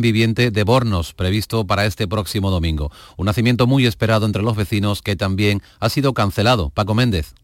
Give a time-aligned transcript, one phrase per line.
[0.00, 2.90] viviente de Bornos, previsto para este próximo domingo.
[3.16, 6.70] Un nacimiento muy esperado entre los vecinos que también ha sido cancelado.
[6.70, 7.34] Paco Méndez.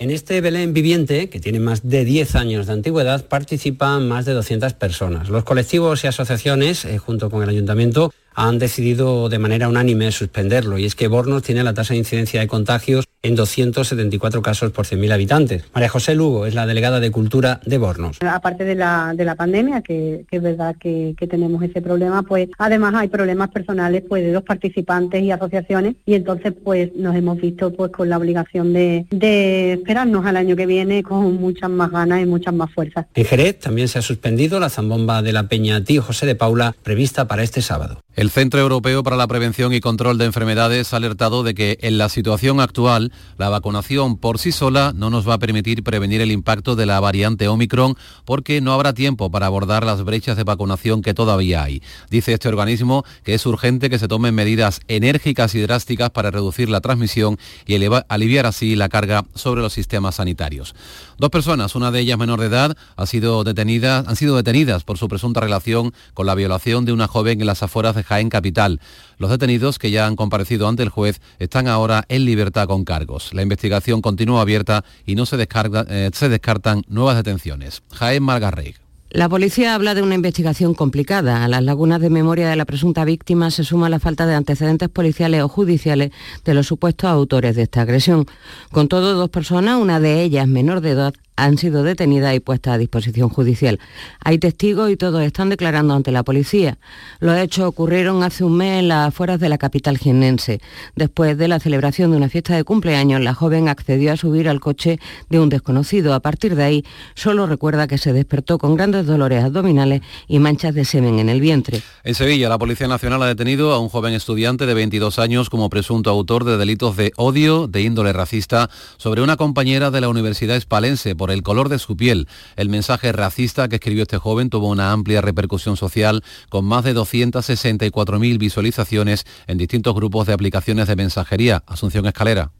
[0.00, 4.32] En este Belén viviente, que tiene más de 10 años de antigüedad, participan más de
[4.32, 5.28] 200 personas.
[5.28, 10.78] Los colectivos y asociaciones, eh, junto con el ayuntamiento, han decidido de manera unánime suspenderlo
[10.78, 14.86] y es que Bornos tiene la tasa de incidencia de contagios en 274 casos por
[14.86, 15.64] 100.000 habitantes.
[15.74, 18.18] María José Lugo es la delegada de Cultura de Bornos.
[18.20, 22.94] Aparte de la, de la pandemia, que, es verdad que, tenemos ese problema, pues además
[22.94, 27.72] hay problemas personales pues de dos participantes y asociaciones y entonces pues nos hemos visto
[27.72, 32.22] pues con la obligación de, de esperarnos al año que viene con muchas más ganas
[32.22, 33.06] y muchas más fuerzas.
[33.14, 36.74] En Jerez también se ha suspendido la zambomba de la Peña Tío José de Paula
[36.82, 38.00] prevista para este sábado.
[38.18, 41.98] El Centro Europeo para la Prevención y Control de Enfermedades ha alertado de que en
[41.98, 46.32] la situación actual la vacunación por sí sola no nos va a permitir prevenir el
[46.32, 51.00] impacto de la variante Omicron porque no habrá tiempo para abordar las brechas de vacunación
[51.00, 51.80] que todavía hay.
[52.10, 56.68] Dice este organismo que es urgente que se tomen medidas enérgicas y drásticas para reducir
[56.68, 57.76] la transmisión y
[58.08, 60.74] aliviar así la carga sobre los sistemas sanitarios.
[61.18, 64.98] Dos personas, una de ellas menor de edad, ha sido detenida, han sido detenidas por
[64.98, 68.80] su presunta relación con la violación de una joven en las afueras de Jaén Capital.
[69.18, 73.34] Los detenidos, que ya han comparecido ante el juez, están ahora en libertad con cargos.
[73.34, 77.82] La investigación continúa abierta y no se, eh, descartan nuevas detenciones.
[77.92, 78.74] Jaén Margarrey.
[79.10, 81.42] La policía habla de una investigación complicada.
[81.42, 84.90] A las lagunas de memoria de la presunta víctima se suma la falta de antecedentes
[84.90, 86.10] policiales o judiciales
[86.44, 88.26] de los supuestos autores de esta agresión.
[88.70, 92.74] Con todo, dos personas, una de ellas menor de edad, han sido detenidas y puestas
[92.74, 93.78] a disposición judicial.
[94.24, 96.78] Hay testigos y todos están declarando ante la policía.
[97.20, 100.60] Los hechos ocurrieron hace un mes en las afueras de la capital jiennense.
[100.96, 104.58] Después de la celebración de una fiesta de cumpleaños, la joven accedió a subir al
[104.58, 106.12] coche de un desconocido.
[106.12, 110.74] A partir de ahí, solo recuerda que se despertó con grandes dolores abdominales y manchas
[110.74, 111.82] de semen en el vientre.
[112.02, 115.70] En Sevilla, la Policía Nacional ha detenido a un joven estudiante de 22 años como
[115.70, 120.56] presunto autor de delitos de odio de índole racista sobre una compañera de la Universidad
[120.56, 122.28] Espalense el color de su piel.
[122.56, 126.94] El mensaje racista que escribió este joven tuvo una amplia repercusión social con más de
[126.94, 131.62] 264.000 visualizaciones en distintos grupos de aplicaciones de mensajería.
[131.66, 132.52] Asunción Escalera.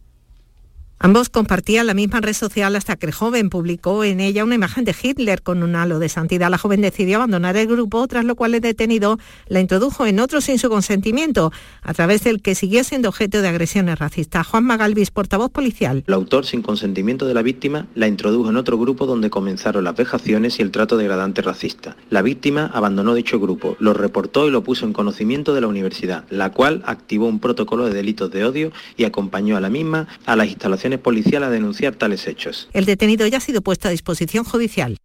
[1.00, 4.84] Ambos compartían la misma red social hasta que el joven publicó en ella una imagen
[4.84, 6.50] de Hitler con un halo de santidad.
[6.50, 9.16] La joven decidió abandonar el grupo, tras lo cual el detenido
[9.46, 13.46] la introdujo en otro sin su consentimiento, a través del que siguió siendo objeto de
[13.46, 14.44] agresiones racistas.
[14.48, 16.02] Juan Magalvis, portavoz policial.
[16.04, 19.94] El autor, sin consentimiento de la víctima, la introdujo en otro grupo donde comenzaron las
[19.94, 21.96] vejaciones y el trato degradante racista.
[22.10, 26.24] La víctima abandonó dicho grupo, lo reportó y lo puso en conocimiento de la universidad,
[26.28, 30.34] la cual activó un protocolo de delitos de odio y acompañó a la misma a
[30.34, 32.70] las instalaciones policial a denunciar tales hechos.
[32.72, 34.96] El detenido ya ha sido puesto a disposición judicial.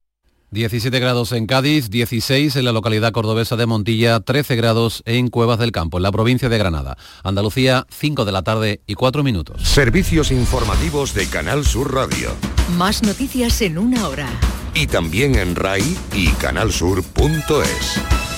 [0.53, 5.57] 17 grados en Cádiz, 16 en la localidad cordobesa de Montilla, 13 grados en Cuevas
[5.57, 6.95] del Campo, en la provincia de Granada.
[7.23, 9.63] Andalucía, 5 de la tarde y 4 minutos.
[9.63, 12.29] Servicios informativos de Canal Sur Radio.
[12.77, 14.27] Más noticias en una hora.
[14.75, 18.32] Y también en RAI y canalsur.es.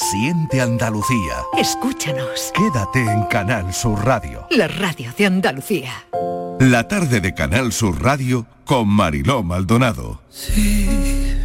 [0.00, 1.44] Siente Andalucía.
[1.58, 2.52] Escúchanos.
[2.54, 4.46] Quédate en Canal Sur Radio.
[4.50, 5.92] La radio de Andalucía.
[6.58, 10.22] La tarde de Canal Sur Radio con Mariló Maldonado.
[10.30, 11.36] Sí.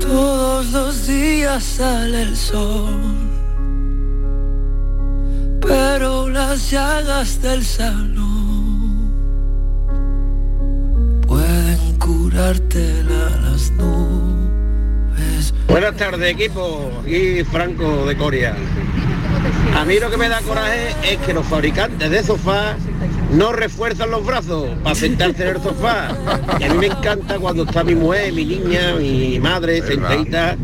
[0.00, 3.00] Todos los días sale el sol.
[5.60, 9.14] Pero las llagas del salón
[11.28, 18.54] pueden curarte las nubes Buenas tardes equipo, y Franco de Coria.
[19.76, 22.76] A mí lo que me da coraje es que los fabricantes de sofás
[23.32, 26.16] no refuerzan los brazos para sentarse en el sofá.
[26.60, 30.56] Y a mí me encanta cuando está mi mujer, mi niña, mi madre sentadita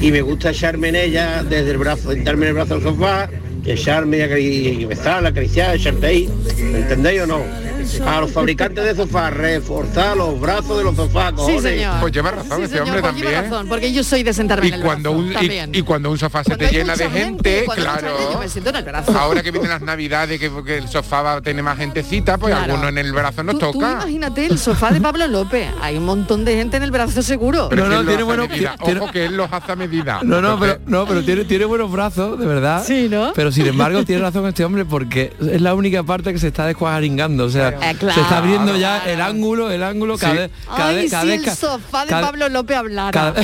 [0.00, 3.30] y me gusta echarme en ella desde el brazo, sentarme en el brazo del sofá,
[3.64, 6.28] echarme y besarla, acariciar, echarte ahí.
[6.58, 7.67] ¿Me entendéis o no?
[8.06, 11.32] A los fabricantes de sofás, reforzar los brazos de los sofás.
[11.46, 12.00] Sí, señor.
[12.00, 13.42] Pues lleva razón ese hombre pues también.
[13.44, 16.18] Razón, porque yo soy de sentarme y en el cuando brazo, un, y, cuando un
[16.18, 18.08] sofá se te llena de gente, claro.
[18.32, 19.18] yo me siento en el brazo.
[19.18, 22.54] Ahora que vienen las navidades, que, que, el sofá va a tener más gentecita, pues
[22.54, 22.72] Claro.
[22.74, 23.92] alguno en el brazo nos Tú, tú toca.
[23.92, 25.68] imagínate el sofá de Pablo López.
[25.80, 27.68] Hay un montón de gente en el brazo seguro.
[27.70, 28.76] Pero No, no, ¿quién lo tiene hace a bueno- medida?
[28.84, 30.20] tiene- Ojo que él los hace a medida.
[30.22, 32.82] No, no, pero, no, pero tiene, tiene buenos brazos, de verdad.
[32.86, 33.32] Sí, ¿no?
[33.34, 36.66] Pero sin embargo tiene razón este hombre porque es la única parte que se está
[36.66, 37.44] descuajaringando.
[37.44, 38.14] O sea, Eh, claro.
[38.14, 40.38] se está abriendo ya el ángulo, el ángulo cada Sí.
[40.38, 43.10] vez, cada Ay, vez, cada si vez el sofá de cada- Pablo López hablara.
[43.12, 43.34] cada-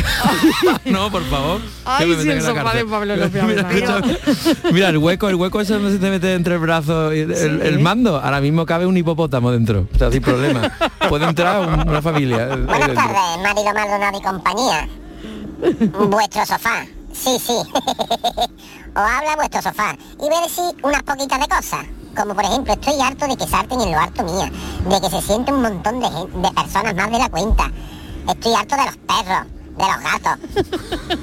[0.87, 1.61] no, por favor.
[1.85, 4.03] Ay, si el sofá de Pablo López mira, hablara.
[4.73, 7.33] mira, el hueco, el hueco ese donde se te mete entre el brazo y el,
[7.33, 8.17] el- el mando.
[8.21, 9.87] Ahora mismo cabe un hipopótamo dentro.
[9.95, 10.73] O sea, sin problema.
[11.09, 12.49] Puede entrar un- una familia.
[12.53, 14.89] ahí Buenas tardes, Marido Maldonado y compañía.
[16.09, 16.85] vuestro sofá.
[17.13, 17.53] Sí, sí.
[17.53, 19.97] Os habla vuestro sofá.
[20.15, 21.87] Y voy a decir unas poquitas de cosas.
[22.17, 24.51] Como por ejemplo, estoy harto de que salten en lo harto mía.
[24.89, 27.71] De que se siente un montón de, de personas más de la cuenta.
[28.29, 29.47] Estoy harto de los perros,
[29.77, 30.39] de los gatos.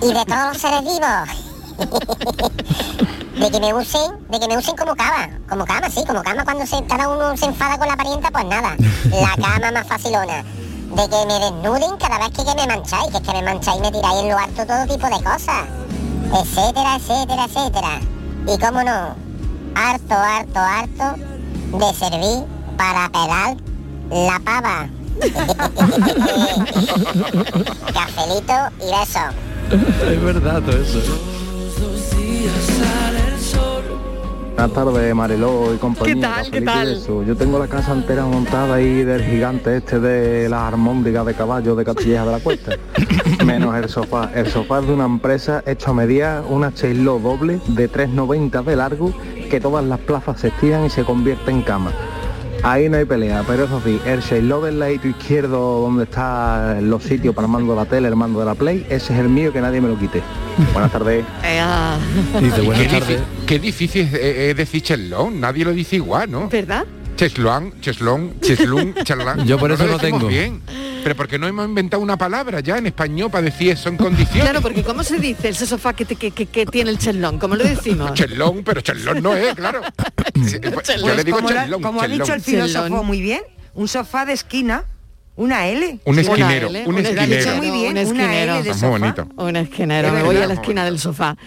[0.01, 1.51] Y de todos los seres vivos.
[3.39, 6.43] de que me usen, de que me usen como cama, como cama, sí, como cama
[6.43, 8.75] cuando se, cada uno se enfada con la parienta, pues nada,
[9.09, 10.43] la cama más facilona.
[10.43, 13.77] De que me desnuden cada vez que, que me mancháis, que es que me mancháis
[13.77, 15.65] y me tiráis en lo harto todo tipo de cosas,
[16.33, 18.01] etcétera, etcétera, etcétera.
[18.47, 19.15] Y cómo no,
[19.75, 21.15] harto, harto, harto
[21.77, 22.45] de servir
[22.77, 23.57] para pelar
[24.09, 24.87] la pava.
[27.93, 29.19] Cafelito y beso.
[30.09, 31.01] es verdad todo eso.
[34.61, 36.13] Buenas tardes, Mariló y compañía.
[36.13, 36.33] ¿Qué tal?
[36.33, 37.25] Cafelito ¿Qué y tal?
[37.25, 41.75] Yo tengo la casa entera montada ahí del gigante este de las armóndigas de caballo
[41.75, 42.73] de Castilleja de la Cuesta.
[43.45, 44.29] Menos el sofá.
[44.35, 48.75] El sofá es de una empresa hecho a medida, una Chelo doble de 3,90 de
[48.75, 49.11] largo,
[49.51, 51.91] que todas las plazas se estiran y se convierte en cama.
[52.63, 57.03] Ahí no hay pelea, pero eso sí, el Shaylo del ladito izquierdo donde está los
[57.03, 59.29] sitios para el mando de la tele, el mando de la Play, ese es el
[59.29, 60.21] mío que nadie me lo quite.
[60.71, 61.25] Buenas tardes.
[62.39, 63.19] Dice, buenas qué, tardes.
[63.19, 66.49] difí- qué difícil es, es decir cheslón, nadie lo dice igual, ¿no?
[66.49, 66.85] ¿Verdad?
[67.31, 69.45] Cheslón, cheslón, cheslún, charlán.
[69.45, 70.27] Yo por eso lo no decimos tengo.
[70.27, 70.59] bien.
[71.03, 74.41] Pero porque no hemos inventado una palabra ya en español para decir eso en condiciones.
[74.41, 77.37] Claro, porque ¿cómo se dice ese sofá que, te- que, que- que tiene el chelón?
[77.37, 78.11] ¿Cómo lo decimos?
[78.15, 79.81] Chelón, pero chelón no es, claro.
[80.33, 80.59] Pues,
[80.99, 83.41] Yo le digo como, lo- chelón, ha dicho el filósofo muy bien,
[83.75, 84.85] un sofá de esquina,
[85.35, 85.99] una L.
[86.03, 87.13] Un Una esquinero, L, un esquinero.
[87.15, 88.53] Lo ha dicho muy bien, Un una esquinero.
[88.55, 89.27] L de Muy bonito.
[89.35, 91.37] Un esquinero, Es me voy a la esquina del sofá.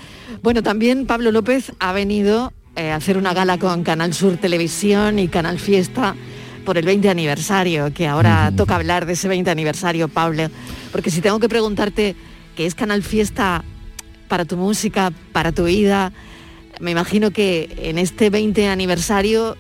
[0.41, 5.29] Bueno, también Pablo López ha venido eh, hacer una gala con Canal Sur Televisión y
[5.29, 6.17] Canal Fiesta
[6.65, 10.49] por el 20 aniversario, que ahora toca hablar de ese 20 aniversario, Pablo.
[10.91, 12.17] Porque si tengo que preguntarte
[12.57, 13.63] qué es Canal Fiesta
[14.29, 16.13] para tu música, para tu vida,
[16.81, 19.57] me imagino que en este 20 aniversario,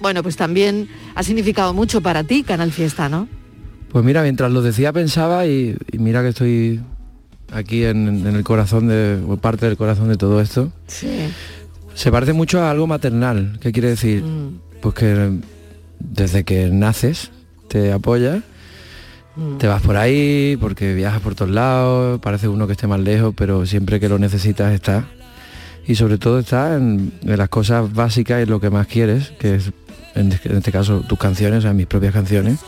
[0.00, 3.28] bueno, pues también ha significado mucho para ti Canal Fiesta, ¿no?
[3.90, 6.80] Pues mira, mientras lo decía pensaba y, y mira que estoy
[7.52, 10.70] aquí en, en el corazón de, o parte del corazón de todo esto.
[10.86, 11.08] Sí.
[11.98, 13.58] Se parece mucho a algo maternal.
[13.60, 14.22] ¿Qué quiere decir?
[14.80, 15.40] Pues que
[15.98, 17.32] desde que naces
[17.66, 18.42] te apoya,
[19.58, 23.34] te vas por ahí porque viajas por todos lados, parece uno que esté más lejos,
[23.36, 25.08] pero siempre que lo necesitas está.
[25.88, 29.56] Y sobre todo está en, en las cosas básicas y lo que más quieres, que
[29.56, 29.72] es
[30.14, 32.60] en, en este caso tus canciones, o sea, mis propias canciones.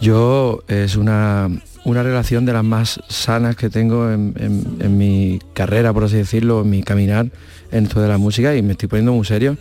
[0.00, 1.48] Yo es una,
[1.86, 6.16] una relación de las más sanas que tengo en, en- en mi carrera, por así
[6.16, 7.26] decirlo, en mi caminar
[7.70, 9.56] en esto de la música y me estoy poniendo muy serio,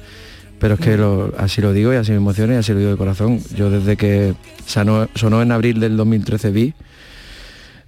[0.60, 2.92] pero es que lo- así lo digo y así me emociona y así lo digo
[2.92, 3.40] de corazón.
[3.56, 4.34] Yo desde que
[4.66, 6.74] sonó, sonó en abril del 2013 vi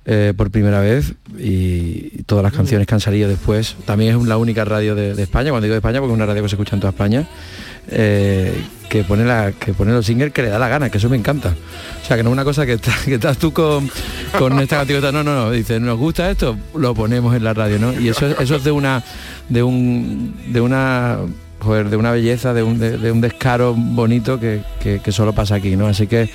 [0.05, 3.75] eh, por primera vez y todas las canciones que han salido después.
[3.85, 6.25] También es la única radio de, de España, cuando digo de España porque es una
[6.25, 7.27] radio que se escucha en toda España,
[7.89, 11.09] eh, que pone la que pone los singles que le da la gana, que eso
[11.09, 11.53] me encanta.
[12.01, 13.89] O sea, que no es una cosa que, está- que estás tú con,
[14.37, 17.79] con esta canción, no, no, no, dice, nos gusta esto, lo ponemos en la radio,
[17.79, 17.99] ¿no?
[17.99, 19.03] Y eso, es- eso es de una,
[19.49, 21.17] de un, de una
[21.59, 25.33] joder, de una belleza, de un, de, de un descaro bonito que, que- que solo
[25.33, 25.87] pasa aquí, ¿no?
[25.87, 26.29] Así que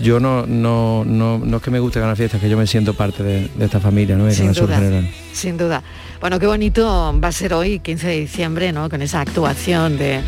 [0.00, 2.94] yo no, no, no, no es que me guste ganar fiestas, que yo me siento
[2.94, 4.24] parte de, de esta familia, ¿no?
[4.24, 5.08] Y de Sin duda, General.
[5.32, 5.82] sin duda.
[6.20, 8.88] Bueno, qué bonito va a ser hoy, 15 de diciembre, ¿no?
[8.88, 10.22] Con esa actuación de,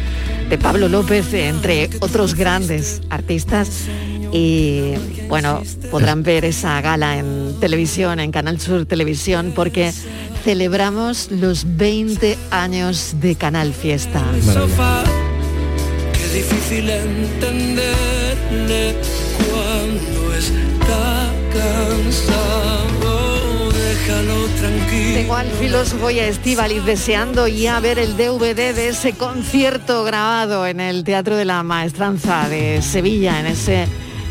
[0.62, 3.87] Pablo López, entre otros grandes artistas.
[4.32, 4.92] Y
[5.28, 9.92] bueno, podrán ver esa gala en televisión, en Canal Sur Televisión, porque
[10.44, 14.22] celebramos los 20 años de Canal Fiesta.
[25.16, 30.66] Tengo al filósofo y a Estíbaliz deseando ya ver el DVD de ese concierto grabado
[30.66, 33.87] en el Teatro de la Maestranza de Sevilla, en ese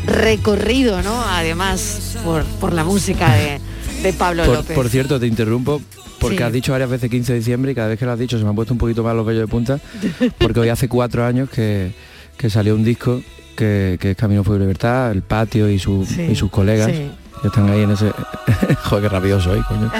[0.06, 1.20] recorrido, ¿no?
[1.24, 3.60] Además, por, por la música de,
[4.04, 4.76] de Pablo Por, López.
[4.76, 5.82] por cierto, te interrumpo
[6.20, 6.42] porque Sí.
[6.44, 8.44] has dicho varias veces 15 de diciembre y cada vez que lo has dicho se
[8.44, 9.80] me han puesto un poquito más los vellos de punta
[10.38, 11.90] porque hoy hace cuatro años que,
[12.38, 13.20] que salió un disco
[13.56, 17.10] que, que es Camino y Libertad, el patio y, su- Sí, y sus colegas sí.
[17.44, 18.12] Están ahí en ese...
[18.84, 19.90] Joder, qué rápido soy, coño.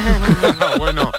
[0.58, 1.10] No, bueno.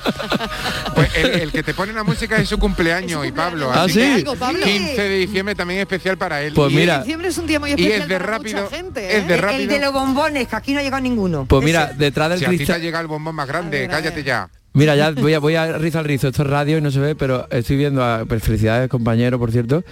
[0.95, 3.71] Pues el, el que te pone la música es su cumpleaños y Pablo.
[3.71, 3.99] ¿Ah, así sí?
[3.99, 4.63] que Algo, Pablo.
[4.63, 6.53] 15 de diciembre también es especial para él.
[6.53, 8.75] Pues Y mira, Diciembre es un día muy y especial es de para rápido, mucha
[8.75, 9.37] gente, es de ¿eh?
[9.37, 9.61] rápido.
[9.61, 11.45] El de los bombones, que aquí no ha llegado ninguno.
[11.47, 12.81] Pues mira, detrás del Si a ti te ha cristal...
[12.81, 14.49] llegado el bombón más grande, cállate ya.
[14.73, 16.99] Mira, ya voy a, voy a rizar el rizo, esto es radio y no se
[16.99, 19.83] ve, pero estoy viendo a pues, felicidades compañero, por cierto,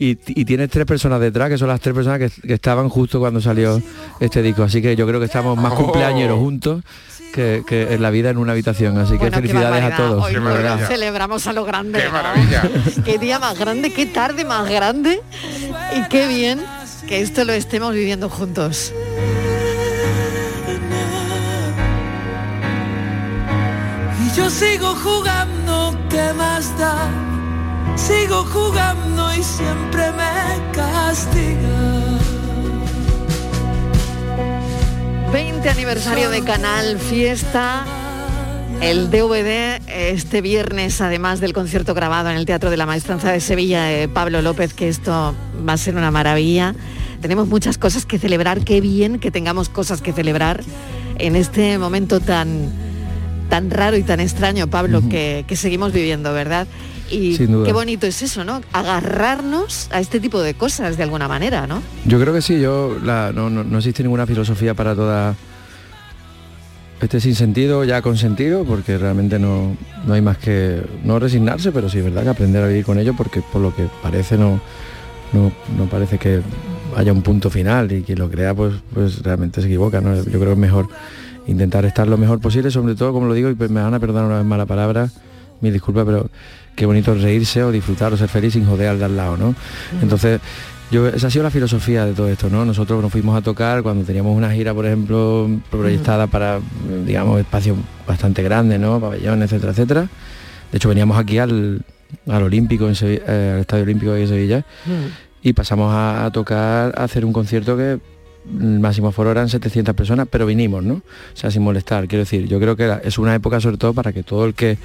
[0.00, 3.20] y, y tienes tres personas detrás, que son las tres personas que, que estaban justo
[3.20, 3.80] cuando salió
[4.18, 5.76] este disco, así que yo creo que estamos más Oh.
[5.76, 6.82] cumpleañeros juntos
[7.34, 8.96] que, que en la vida en una habitación.
[8.98, 10.24] Así que Bueno, felicidades a todos.
[10.24, 10.34] Hoy
[10.88, 11.98] celebramos a lo grande.
[12.00, 12.12] Qué ¿no?
[12.12, 12.62] maravilla.
[13.04, 15.20] qué día más grande, qué tarde más grande
[15.96, 16.60] y qué bien
[17.06, 18.92] que esto lo estemos viviendo juntos.
[24.26, 27.29] Y yo sigo jugando, ¿qué más da?
[27.96, 32.20] Sigo jugando y siempre me castiga.
[35.32, 37.84] 20 aniversario de Canal Fiesta.
[38.80, 43.40] El DVD este viernes, además del concierto grabado en el Teatro de la Maestranza de
[43.40, 45.34] Sevilla de Pablo López, que esto
[45.68, 46.74] va a ser una maravilla.
[47.20, 50.62] Tenemos muchas cosas que celebrar, qué bien que tengamos cosas que celebrar
[51.18, 52.72] en este momento tan,
[53.50, 56.66] tan raro y tan extraño, Pablo, que, que seguimos viviendo, ¿verdad?
[57.10, 57.66] Y Sin duda.
[57.66, 58.60] qué bonito es eso, ¿no?
[58.72, 61.82] Agarrarnos a este tipo de cosas de alguna manera, ¿no?
[62.06, 65.34] Yo creo que sí, yo la- no, no- no existe ninguna filosofía para toda
[67.00, 69.74] este sinsentido ya consentido, porque realmente no,
[70.06, 72.98] no hay más que no resignarse, pero sí es verdad que aprender a vivir con
[72.98, 74.60] ello, porque por lo que parece no,
[75.32, 76.42] no, no parece que
[76.96, 80.00] haya un punto final y quien lo crea pues, pues realmente se equivoca.
[80.02, 80.14] ¿no?
[80.14, 80.88] Yo creo que es mejor
[81.46, 83.98] intentar estar lo mejor posible, sobre todo, como lo digo, y pues me van a
[83.98, 85.08] perdonar una vez más la palabra,
[85.60, 86.28] mil disculpas, pero
[86.74, 89.54] qué bonito reírse o disfrutar o ser feliz sin joder al de al lado, ¿no?
[90.02, 90.40] Entonces,
[90.90, 92.64] yo, esa ha sido la filosofía de todo esto, ¿no?
[92.64, 96.58] Nosotros nos fuimos a tocar cuando teníamos una gira, por ejemplo, proyectada para,
[97.06, 97.76] digamos, espacios
[98.06, 98.98] bastante grandes, ¿no?
[99.00, 100.08] Pabellones, etcétera, etcétera.
[100.72, 101.82] De hecho, veníamos aquí al,
[102.28, 104.64] al Olímpico, en Sevi- eh, al Estadio Olímpico de Sevilla,
[105.42, 107.98] y pasamos a, a tocar, a hacer un concierto que
[108.58, 110.94] el máximo foro eran 700 personas, pero vinimos, ¿no?
[110.94, 111.02] O
[111.34, 112.08] sea, sin molestar.
[112.08, 114.76] Quiero decir, yo creo que es una época sobre todo para que todo el que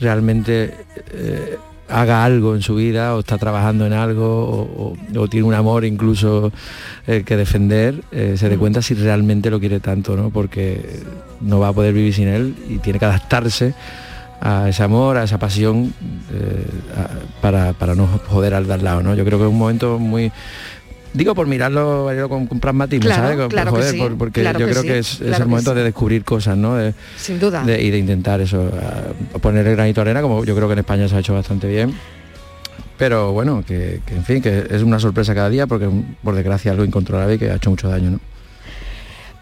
[0.00, 0.74] realmente
[1.12, 1.56] eh,
[1.88, 5.54] haga algo en su vida o está trabajando en algo o, o- o tiene un
[5.54, 6.52] amor incluso
[7.06, 10.30] eh, que defender, eh, se dé cuenta si realmente lo quiere tanto, ¿no?
[10.30, 11.00] Porque
[11.40, 13.74] no va a poder vivir sin él y tiene que adaptarse
[14.40, 15.94] a ese amor, a esa pasión
[16.32, 19.14] eh, a- para, para no joder al de al lado, ¿no?
[19.14, 20.32] Yo creo que es un momento muy
[21.16, 23.36] Digo por mirarlo con, con pragmatismo, Claro, ¿sabes?
[23.38, 25.18] Con- claro que joder, sí, por- porque claro yo que creo sí, que es, es
[25.18, 25.76] claro el momento sí.
[25.78, 26.76] de descubrir cosas, ¿no?
[26.76, 27.62] De- Sin duda.
[27.64, 30.68] de- y de intentar eso, a- a poner el granito de arena, como yo creo
[30.68, 31.94] que en España se ha hecho bastante bien.
[32.98, 35.88] Pero bueno, que, que, en fin, que es una sorpresa cada día porque
[36.22, 38.20] por desgracia algo incontrolable y que ha hecho mucho daño, ¿no?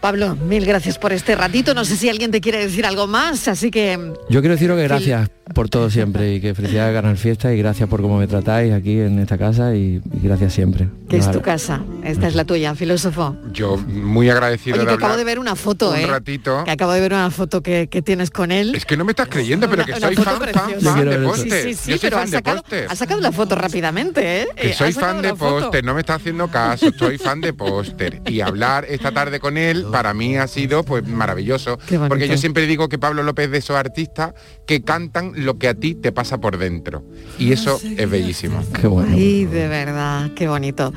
[0.05, 1.73] Pablo, mil gracias por este ratito.
[1.73, 3.97] No sé si alguien te quiere decir algo más, así que
[4.29, 7.57] Yo quiero deciros que gracias por todo siempre y que felicidades a Canal Fiesta y
[7.57, 10.89] gracias por cómo me tratáis aquí en esta casa y, y gracias siempre.
[11.09, 11.81] que es tu casa.
[12.03, 13.35] Esta es la tuya, filósofo.
[13.51, 16.05] Yo muy agradecido Oye, de que acabo hablar de ver una foto, un ¿eh?
[16.07, 16.63] ratito.
[16.65, 18.75] Que acabo de ver una foto que, que tienes con él.
[18.75, 21.63] Es que no me estás creyendo, pero que Una- soy una fan, fan, de póster.
[21.63, 22.87] Sí, sí, sí, Yo soy pero fan has de sacado, póster.
[22.89, 24.47] has sacado la foto rápidamente, ¿eh?
[24.55, 28.21] Que Eh, soy fan de póster, no me está haciendo caso, soy fan de póster.
[28.27, 31.79] Y hablar esta tarde con él para mí ha sido pues maravilloso.
[32.09, 34.33] Porque yo siempre digo que Pablo López es de esos artistas
[34.65, 37.01] que cantan lo que a ti te pasa por dentro.
[37.39, 38.61] Y eso es bellísimo.
[38.73, 39.15] Qué bueno.
[39.15, 40.91] Ay, de verdad, qué bonito.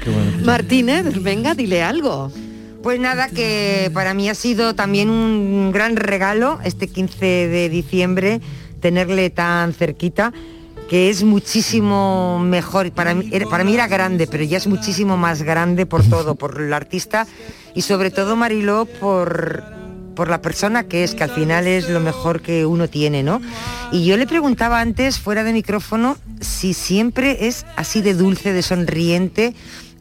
[0.45, 2.33] Martínez, venga, dile algo.
[2.83, 8.41] Pues nada, que para mí ha sido también un gran regalo este 15 de diciembre
[8.81, 10.33] tenerle tan cerquita
[10.89, 15.17] que es muchísimo mejor, para mí, era- para mí era grande, pero ya es muchísimo
[15.17, 17.27] más grande por todo, por el artista
[17.75, 19.63] y sobre todo Mariló por,
[20.15, 23.41] por la persona que es, que al final es lo mejor que uno tiene, ¿no?
[23.93, 28.63] Y yo le preguntaba antes, fuera de micrófono, si siempre es así de dulce, de
[28.63, 29.55] sonriente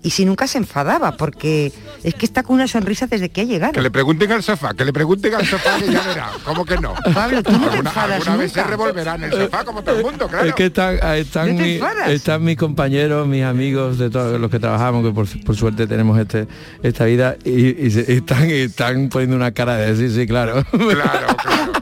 [0.08, 3.44] y si nunca se enfadaba, porque es que está con una sonrisa desde que ha
[3.44, 3.74] llegado.
[3.74, 6.30] Que le pregunten al sofá, que le pregunten al sofá que ya verá.
[6.46, 6.94] ¿Cómo que no?
[7.14, 8.70] Pablo, tú no te Alguna, enfadas vez se nunca.
[8.72, 10.46] revolverá en el sofá como todo el mundo, claro.
[10.48, 14.50] Es que están, ah, están, ¿No mi- están mis compañeros, mis amigos, de todos los
[14.50, 16.48] que trabajamos, que por, por suerte tenemos este,
[16.84, 20.64] esta vida, y, y se- están, están poniendo una cara de sí, sí, claro.
[20.72, 21.74] Claro, claro.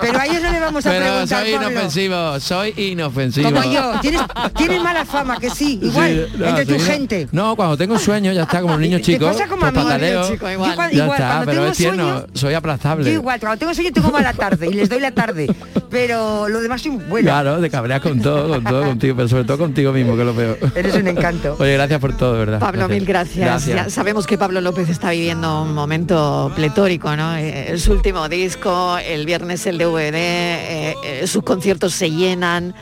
[0.00, 1.70] Pero a ellos no le vamos a Pero preguntar, soy Pablo.
[1.70, 3.50] inofensivo, soy inofensivo.
[3.50, 4.20] Como yo, tienes,
[4.56, 7.28] tienes mala fama, que sí, igual, Sí, entre tu gente.
[7.32, 9.26] No, cuando tengo sueño ya está como un niño Te chico.
[9.26, 10.70] pasa como pues a mí, pataleo, niño chico, igual.
[10.70, 13.04] Yo cua- ya igual, está, cuando pero tengo es tierno, sueño, soy aplastable.
[13.04, 15.46] Yo igual, cuando tengo sueño tengo mala tarde y les doy la tarde,
[15.90, 17.30] pero lo demás soy buena.
[17.30, 20.26] Claro, te cabreas con todo, con todo contigo, pero sobre todo contigo mismo, que es
[20.26, 20.58] lo peor.
[20.74, 21.56] Eres un encanto.
[21.60, 22.58] Oye, gracias por todo, verdad.
[22.60, 23.66] Pablo, mil gracias.
[23.66, 27.36] Ya sabemos que Pablo López está viviendo un momento pletórico, ¿no?
[27.36, 32.74] Eh, su último disco, el viernes el DVD, eh, eh, sus conciertos se llenan.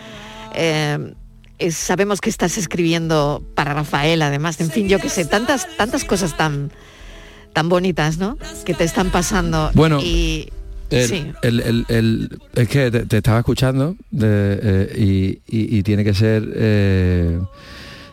[0.55, 1.15] eh,
[1.61, 6.05] eh, sabemos que estás escribiendo para Rafael, además, en fin, yo qué sé, tantas, tantas
[6.05, 6.71] cosas tan,
[7.53, 8.37] tan bonitas, ¿no?
[8.65, 9.71] Que te están pasando.
[9.75, 10.49] Bueno, y
[10.91, 11.33] El- sí.
[11.43, 16.49] el- es que te, te estaba escuchando de, eh, y, y- y tiene que ser
[16.55, 17.39] eh,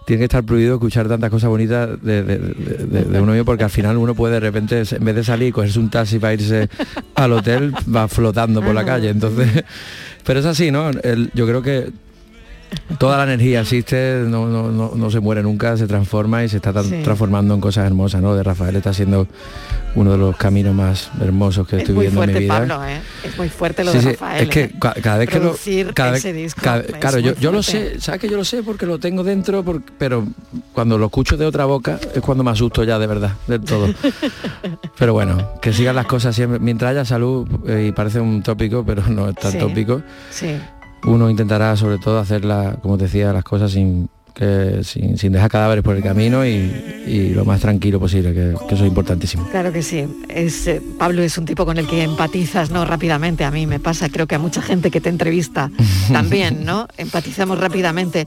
[0.06, 3.66] tiene que estar prohibido escuchar tantas cosas bonitas de, de- de- de uno mismo porque
[3.66, 6.34] al final uno puede de repente, en vez de salir y cogerse un taxi para
[6.36, 6.70] irse
[7.16, 9.10] al hotel, va flotando por la calle.
[9.10, 9.66] Entonces,
[10.24, 10.92] pero es así, ¿no?
[11.34, 11.90] Yo creo que
[13.00, 16.58] toda la energía existe, no, no, no, no se muere nunca, se transforma y se
[16.58, 17.02] está Sí.
[17.04, 18.36] transformando en cosas hermosas, ¿no?
[18.36, 19.28] De Rafael está siendo
[19.96, 22.58] uno de los caminos más hermosos que Es estoy muy viendo en mi vida.
[22.60, 23.00] Pablo, ¿eh?
[23.24, 24.44] Es muy fuerte lo Sí, de sí, Rafael.
[24.44, 24.72] es que ¿eh?
[24.80, 25.56] ca- cada vez que lo
[25.94, 28.86] cada vez- disco cada- claro yo, yo lo sé sabes que yo lo sé porque
[28.86, 30.26] lo tengo dentro por- pero
[30.74, 33.88] cuando lo escucho de otra boca es cuando me asusto ya de verdad del todo
[34.98, 38.84] pero bueno que sigan las cosas siempre mientras haya salud eh, y parece un tópico
[38.86, 40.56] pero no es tan tópico Sí.
[41.08, 45.50] Uno intentará sobre todo hacer la- como decía las cosas sin que sin, sin dejar
[45.50, 46.72] cadáveres por el camino y,
[47.08, 50.06] y lo más tranquilo posible que, que eso es importantísimo Claro que sí.
[50.30, 53.44] Es, eh, Pablo es un tipo con el que empatizas no rápidamente.
[53.44, 55.72] A mí me pasa, creo que a mucha gente que te entrevista
[56.12, 56.88] también, ¿no?
[56.98, 58.26] Empatizamos rápidamente.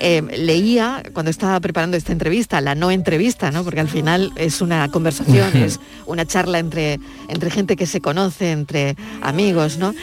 [0.00, 3.62] Eh, leía cuando estaba preparando esta entrevista, la no entrevista, ¿no?
[3.62, 8.52] Porque al final es una conversación, es una charla entre, entre gente que se conoce,
[8.52, 9.94] entre amigos, ¿no?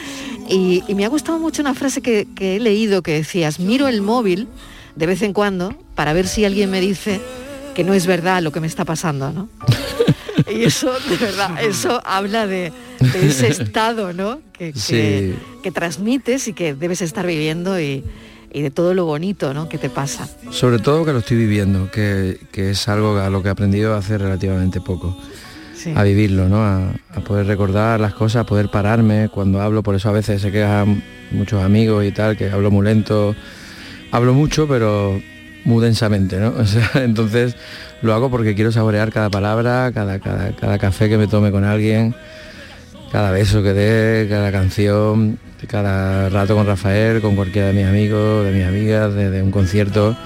[0.48, 3.88] Y, y me ha gustado mucho una frase que, que he leído que decías, miro
[3.88, 4.48] el móvil
[5.00, 7.20] de vez en cuando para ver si alguien me dice
[7.74, 9.48] que no es verdad lo que me está pasando, ¿no?
[10.52, 14.40] Y eso, de verdad, eso habla de, de ese estado, ¿no?
[14.52, 15.34] Que, que- Sí.
[15.62, 18.02] que transmites y que debes estar viviendo y,
[18.52, 19.68] y de todo lo bonito, ¿no?
[19.68, 20.28] Que te pasa.
[20.50, 23.94] Sobre todo que lo estoy viviendo, que, que es algo a lo que he aprendido
[23.94, 25.16] hace relativamente poco.
[25.76, 25.92] Sí.
[25.94, 26.64] A vivirlo, ¿no?
[26.64, 30.42] A, a poder recordar las cosas, a poder pararme cuando hablo, por eso a veces
[30.42, 33.36] se quejan muchos amigos y tal, que hablo muy lento.
[34.12, 35.20] Hablo mucho, pero
[35.64, 36.48] muy densamente, ¿no?
[36.58, 37.56] O sea, entonces
[38.02, 41.64] lo hago porque quiero saborear cada palabra, cada, cada, cada café que me tome con
[41.64, 42.14] alguien,
[43.12, 48.44] cada beso que dé, cada canción, cada rato con Rafael, con cualquiera de mis amigos,
[48.44, 50.16] de mis amigas, de, un concierto.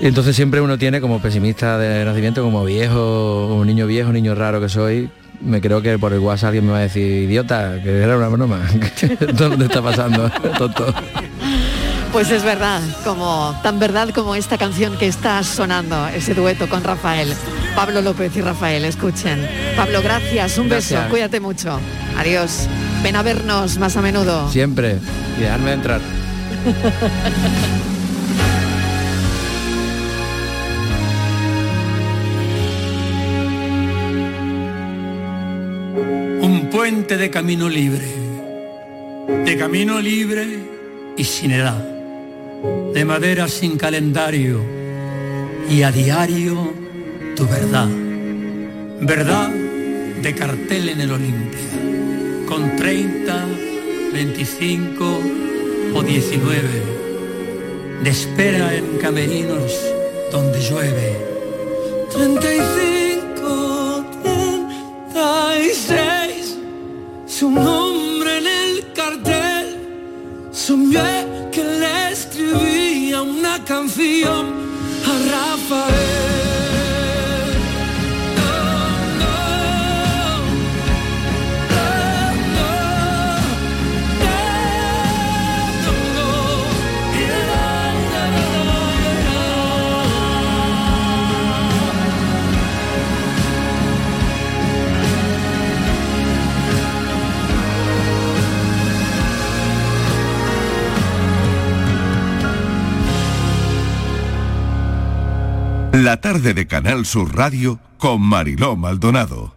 [0.00, 4.34] Y entonces siempre uno tiene como pesimista de nacimiento, como viejo, como niño viejo, niño
[4.34, 5.10] raro que soy.
[5.40, 8.28] Me creo que por el WhatsApp alguien me va a decir, idiota, que era una
[8.28, 8.60] broma.
[9.34, 10.30] ¿Dónde está pasando?
[10.58, 10.94] Tonto.
[12.16, 16.82] Pues es verdad, como tan verdad como esta canción que está sonando, ese dueto con
[16.82, 17.34] Rafael.
[17.74, 19.46] Pablo López y Rafael, escuchen.
[19.76, 21.78] Pablo, gracias, un beso, cuídate mucho.
[22.16, 22.68] Adiós.
[23.02, 24.50] Ven a vernos más a menudo.
[24.50, 24.96] Siempre.
[25.36, 26.00] Y dejarme entrar.
[36.40, 38.08] Un puente de camino libre,
[39.44, 40.60] de camino libre
[41.18, 41.95] y sin edad,
[42.92, 44.60] de madera sin calendario
[45.68, 46.72] y a diario
[47.36, 47.88] tu verdad.
[49.00, 49.50] Verdad
[50.22, 51.68] de cartel en el Olimpia,
[52.48, 53.44] con 30,
[54.12, 55.20] 25
[55.94, 56.62] o 19,
[58.02, 59.72] de espera en camerinos
[60.32, 61.16] donde llueve.
[62.12, 64.04] 35,
[65.12, 66.58] 36,
[67.26, 69.76] su nombre en el cartel,
[70.52, 71.35] escribía una
[73.66, 74.46] canción
[75.04, 76.45] a Rafael.
[106.06, 109.56] La tarde de Canal Sur Radio con Mariló Maldonado.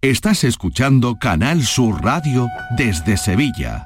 [0.00, 3.85] Estás escuchando Canal Sur Radio desde Sevilla.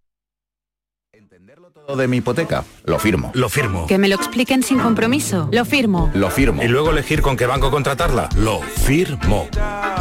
[1.95, 2.63] De mi hipoteca?
[2.85, 3.31] Lo firmo.
[3.33, 3.87] Lo firmo.
[3.87, 5.49] Que me lo expliquen sin compromiso.
[5.51, 6.09] Lo firmo.
[6.13, 6.63] Lo firmo.
[6.63, 8.29] Y luego elegir con qué banco contratarla.
[8.35, 9.47] Lo firmo.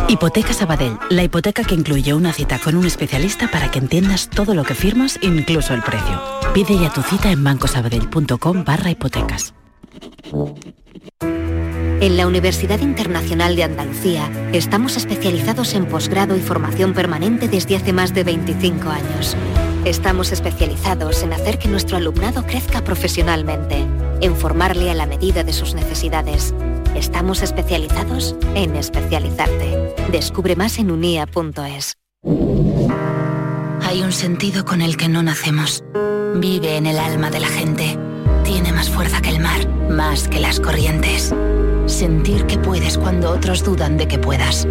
[0.09, 4.55] Hipoteca Sabadell, la hipoteca que incluye una cita con un especialista para que entiendas todo
[4.55, 6.21] lo que firmas, incluso el precio.
[6.55, 9.55] Pide ya tu cita en bancosabadell.com barra hipotecas.
[12.01, 17.93] En la Universidad Internacional de Andalucía estamos especializados en posgrado y formación permanente desde hace
[17.93, 19.37] más de 25 años.
[19.85, 23.87] Estamos especializados en hacer que nuestro alumnado crezca profesionalmente,
[24.21, 26.55] en formarle a la medida de sus necesidades.
[26.95, 29.95] Estamos especializados en especializarte.
[30.13, 31.95] Descubre más en unia.es.
[33.83, 35.83] Hay un sentido con el que no nacemos.
[36.37, 37.99] Vive en el alma de la gente.
[38.45, 41.35] Tiene más fuerza que el mar, más que las corrientes.
[41.87, 44.69] Sentir que puedes cuando otros dudan de que puedas.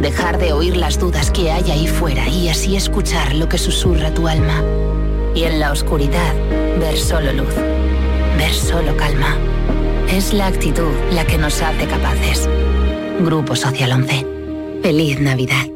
[0.00, 4.12] Dejar de oír las dudas que hay ahí fuera y así escuchar lo que susurra
[4.12, 4.62] tu alma.
[5.34, 6.34] Y en la oscuridad,
[6.78, 7.54] ver solo luz.
[8.36, 9.36] Ver solo calma.
[10.10, 12.48] Es la actitud la que nos hace capaces.
[13.20, 14.26] Grupo Social 11.
[14.82, 15.75] Feliz Navidad.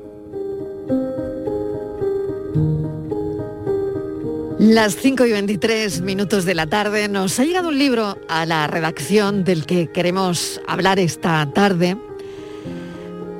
[4.61, 8.67] Las 5 y 23 minutos de la tarde nos ha llegado un libro a la
[8.67, 11.97] redacción del que queremos hablar esta tarde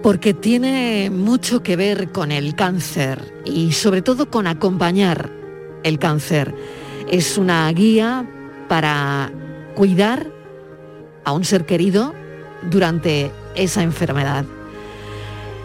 [0.01, 5.29] porque tiene mucho que ver con el cáncer y sobre todo con acompañar
[5.83, 6.55] el cáncer.
[7.07, 8.27] Es una guía
[8.67, 9.31] para
[9.75, 10.25] cuidar
[11.23, 12.15] a un ser querido
[12.63, 14.43] durante esa enfermedad.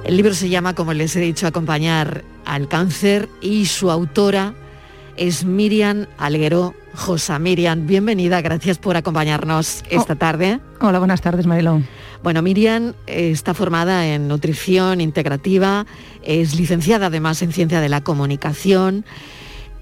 [0.05, 4.55] El libro se llama, como les he dicho, Acompañar al cáncer y su autora
[5.17, 7.39] es Miriam Alguero Josa.
[7.39, 10.61] Miriam, bienvenida, gracias por acompañarnos esta tarde.
[10.81, 11.87] Hola, buenas tardes, Marilón.
[12.23, 15.87] Bueno, Miriam eh, está formada en nutrición integrativa,
[16.23, 19.05] es licenciada además en ciencia de la comunicación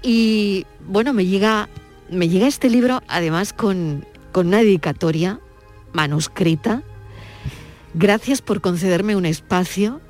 [0.01, 1.69] y bueno, me llega,
[2.09, 5.39] me llega este libro además con, con una dedicatoria
[5.93, 6.83] manuscrita.
[7.93, 10.01] Gracias por concederme un espacio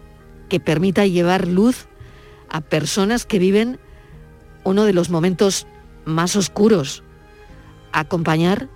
[0.50, 1.88] que permita llevar luz
[2.50, 3.80] a personas que viven
[4.66, 5.66] uno de los momentos
[6.04, 7.04] más oscuros,
[7.94, 8.68] acompañar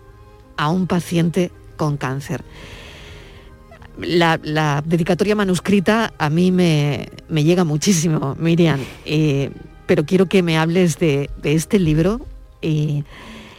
[0.56, 2.44] a un paciente con cáncer.
[3.98, 4.38] La,
[4.86, 8.80] dedicatoria manuscrita a mí me, me llega muchísimo, Miriam,
[9.86, 12.26] pero quiero que me hables de, este libro
[12.62, 13.04] y,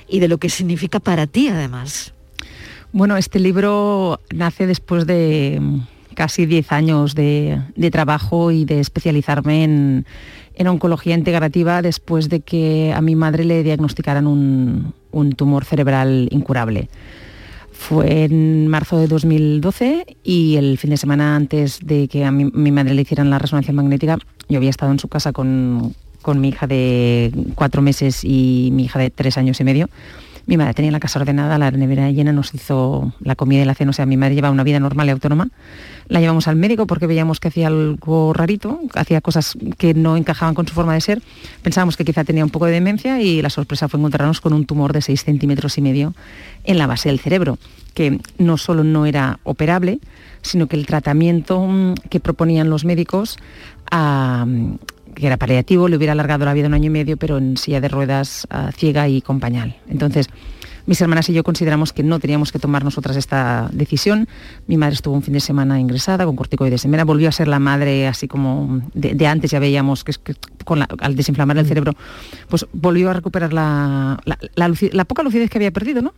[0.08, 2.14] de lo que significa para ti además.
[2.92, 5.80] Bueno, este libro nace después de mm,
[6.14, 10.06] casi 10 años de trabajo y de especializarme en,
[10.54, 16.28] en oncología integrativa después de que a mi madre le diagnosticaran un, un tumor cerebral
[16.30, 16.88] incurable.
[17.72, 22.70] Fue en marzo de 2012 y el fin de semana antes de que a mi,
[22.70, 26.50] madre le hicieran la resonancia magnética, yo había estado en su casa con, con mi
[26.50, 29.88] hija de cuatro meses y mi hija de tres años y medio.
[30.50, 33.76] Mi madre tenía la casa ordenada, la nevera llena, nos hizo la comida y la
[33.76, 35.48] cena, o sea, mi madre llevaba una vida normal y autónoma.
[36.08, 40.56] La llevamos al médico porque veíamos que hacía algo rarito, hacía cosas que no encajaban
[40.56, 41.22] con su forma de ser.
[41.62, 44.66] Pensábamos que quizá tenía un poco de demencia y la sorpresa fue encontrarnos con un
[44.66, 46.14] tumor de 6 centímetros y medio
[46.64, 47.56] en la base del cerebro,
[47.94, 50.00] que no solo no era operable,
[50.42, 53.38] sino que el tratamiento mm, que proponían los médicos
[53.92, 54.46] ah,
[55.14, 57.80] que era paliativo, le hubiera alargado la vida un año y medio, pero en silla
[57.80, 59.76] de ruedas uh, ciega y con pañal.
[59.88, 60.28] Entonces,
[60.90, 64.26] mis hermanas y yo consideramos que no teníamos que tomar nosotras esta decisión.
[64.66, 67.60] Mi madre estuvo un fin de semana ingresada con corticoides en volvió a ser la
[67.60, 71.66] madre así como de, de antes, ya veíamos que, que con la, al desinflamar el
[71.66, 71.92] cerebro,
[72.48, 76.12] pues volvió a recuperar la, la, la, la poca lucidez que había perdido, ¿no?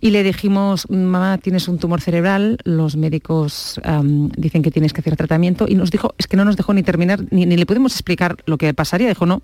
[0.00, 5.00] y le dijimos, mamá, tienes un tumor cerebral, los médicos um, dicen que tienes que
[5.00, 7.66] hacer tratamiento, y nos dijo, es que no nos dejó ni terminar, ni, ni le
[7.66, 9.42] pudimos explicar lo que pasaría, dijo, no,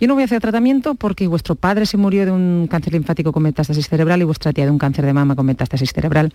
[0.00, 3.32] yo no voy a hacer tratamiento porque vuestro padre se murió de un cáncer linfático
[3.32, 6.32] con metástasis cerebral y vuestra tía de un cáncer de mama con metástasis cerebral.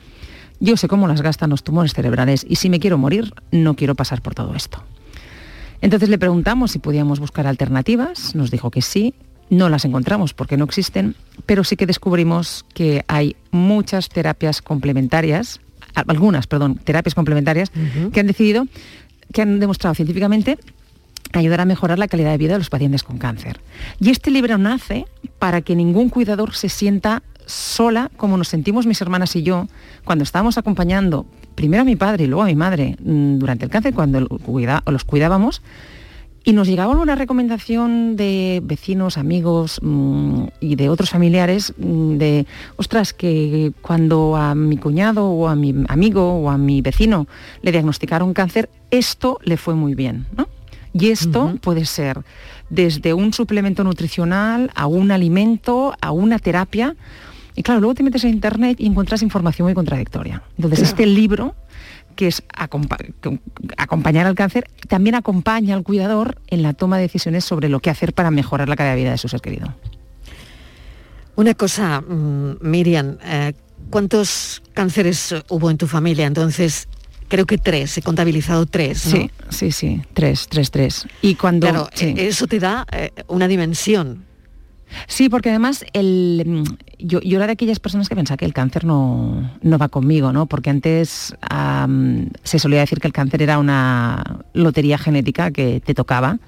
[0.59, 3.95] Yo sé cómo las gastan los tumores cerebrales y si me quiero morir, no quiero
[3.95, 4.83] pasar por todo esto.
[5.81, 9.13] Entonces le preguntamos si podíamos buscar alternativas, nos dijo que sí,
[9.49, 15.61] no las encontramos porque no existen, pero sí que descubrimos que hay muchas terapias complementarias,
[15.93, 17.71] algunas, perdón, terapias complementarias
[18.11, 18.67] que han decidido,
[19.31, 20.57] que han demostrado científicamente
[21.39, 23.59] ayudar a mejorar la calidad de vida de los pacientes con cáncer.
[23.99, 25.05] Y este libro nace
[25.39, 29.67] para que ningún cuidador se sienta sola como nos sentimos mis hermanas y yo
[30.05, 33.71] cuando estábamos acompañando primero a mi padre y luego a mi madre mm, durante el
[33.71, 35.61] cáncer, cuando los cuidábamos,
[36.45, 42.45] y nos llegaba una recomendación de vecinos, amigos mm, y de otros familiares mm, de,
[42.75, 47.27] ostras, que cuando a mi cuñado o a mi amigo o a mi vecino
[47.61, 50.25] le diagnosticaron cáncer, esto le fue muy bien.
[50.93, 52.21] Y esto puede ser
[52.69, 56.95] desde un suplemento nutricional a un alimento, a una terapia.
[57.55, 60.43] Y claro, luego te metes en internet y encuentras información muy contradictoria.
[60.57, 61.55] Entonces, este libro
[62.15, 67.69] que es acompañar al cáncer, también acompaña al cuidador en la toma de decisiones sobre
[67.69, 69.73] lo que hacer para mejorar la calidad de vida de su ser querido.
[71.35, 73.53] Una cosa, mm, Miriam, eh,
[73.89, 76.27] ¿cuántos cánceres hubo en tu familia?
[76.27, 76.87] Entonces,
[77.33, 78.99] creo que tres, he contabilizado tres.
[78.99, 81.07] Sí, sí, sí, tres, tres, tres.
[81.23, 81.65] Y cuando...
[81.65, 84.23] Claro, eso te da eh, una dimensión
[85.07, 86.63] Sí, porque además el,
[86.99, 90.45] yo, era de aquellas personas que pensaba que el cáncer no, va conmigo, ¿no?
[90.45, 91.33] Porque antes
[92.43, 96.39] se solía decir que el cáncer era una lotería genética que te tocaba.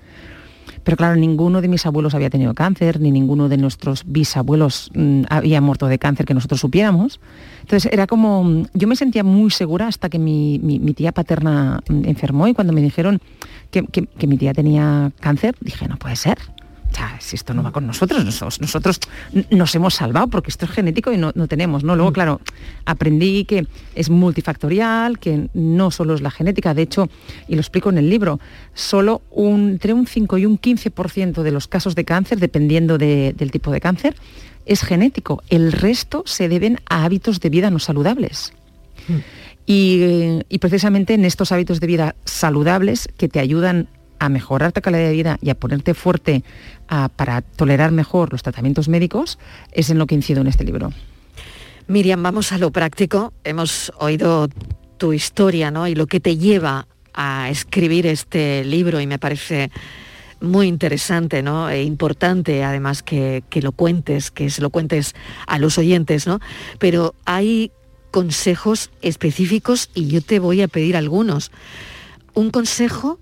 [0.85, 5.23] Pero claro, ninguno de mis abuelos había tenido cáncer, ni ninguno de nuestros bisabuelos mm,
[5.29, 7.19] había muerto de cáncer que nosotros supiéramos.
[7.61, 10.59] Entonces era como, yo me sentía muy segura hasta que mi,
[10.95, 13.19] tía paterna mm, enfermó y cuando me dijeron
[13.71, 16.37] que mi tía tenía cáncer, dije, no puede ser
[17.19, 18.99] si esto no va con nosotros, nosotros,
[19.49, 21.95] nos hemos salvado porque esto es genético y no, tenemos, ¿no?
[21.95, 22.13] Luego, mm.
[22.13, 22.41] claro,
[22.85, 27.09] aprendí que es multifactorial, que no solo es la genética, de hecho,
[27.47, 28.39] y lo explico en el libro,
[28.73, 33.71] solo entre un 5 y un 15% de los casos de cáncer, dependiendo del tipo
[33.71, 34.15] de cáncer,
[34.65, 35.43] es genético.
[35.49, 38.53] El resto se deben a hábitos de vida no saludables.
[39.07, 39.13] Mm.
[39.67, 43.87] Y, y, precisamente en estos hábitos de vida saludables que te ayudan
[44.19, 46.43] a mejorar tu calidad de vida y a ponerte fuerte
[47.15, 49.39] para tolerar mejor los tratamientos médicos,
[49.71, 50.91] es en lo que incido en este libro.
[51.87, 53.33] Miriam, vamos a lo práctico.
[53.43, 54.47] Hemos oído
[54.97, 55.87] tu historia ¿no?
[55.87, 59.71] y lo que te lleva a escribir este libro y me parece
[60.41, 61.69] muy interesante ¿no?
[61.69, 65.15] e importante además que, que, lo cuentes, que se lo cuentes
[65.47, 66.39] a los oyentes, ¿no?
[66.79, 67.71] pero hay
[68.11, 71.51] consejos específicos y yo te voy a pedir algunos.
[72.33, 73.19] Un consejo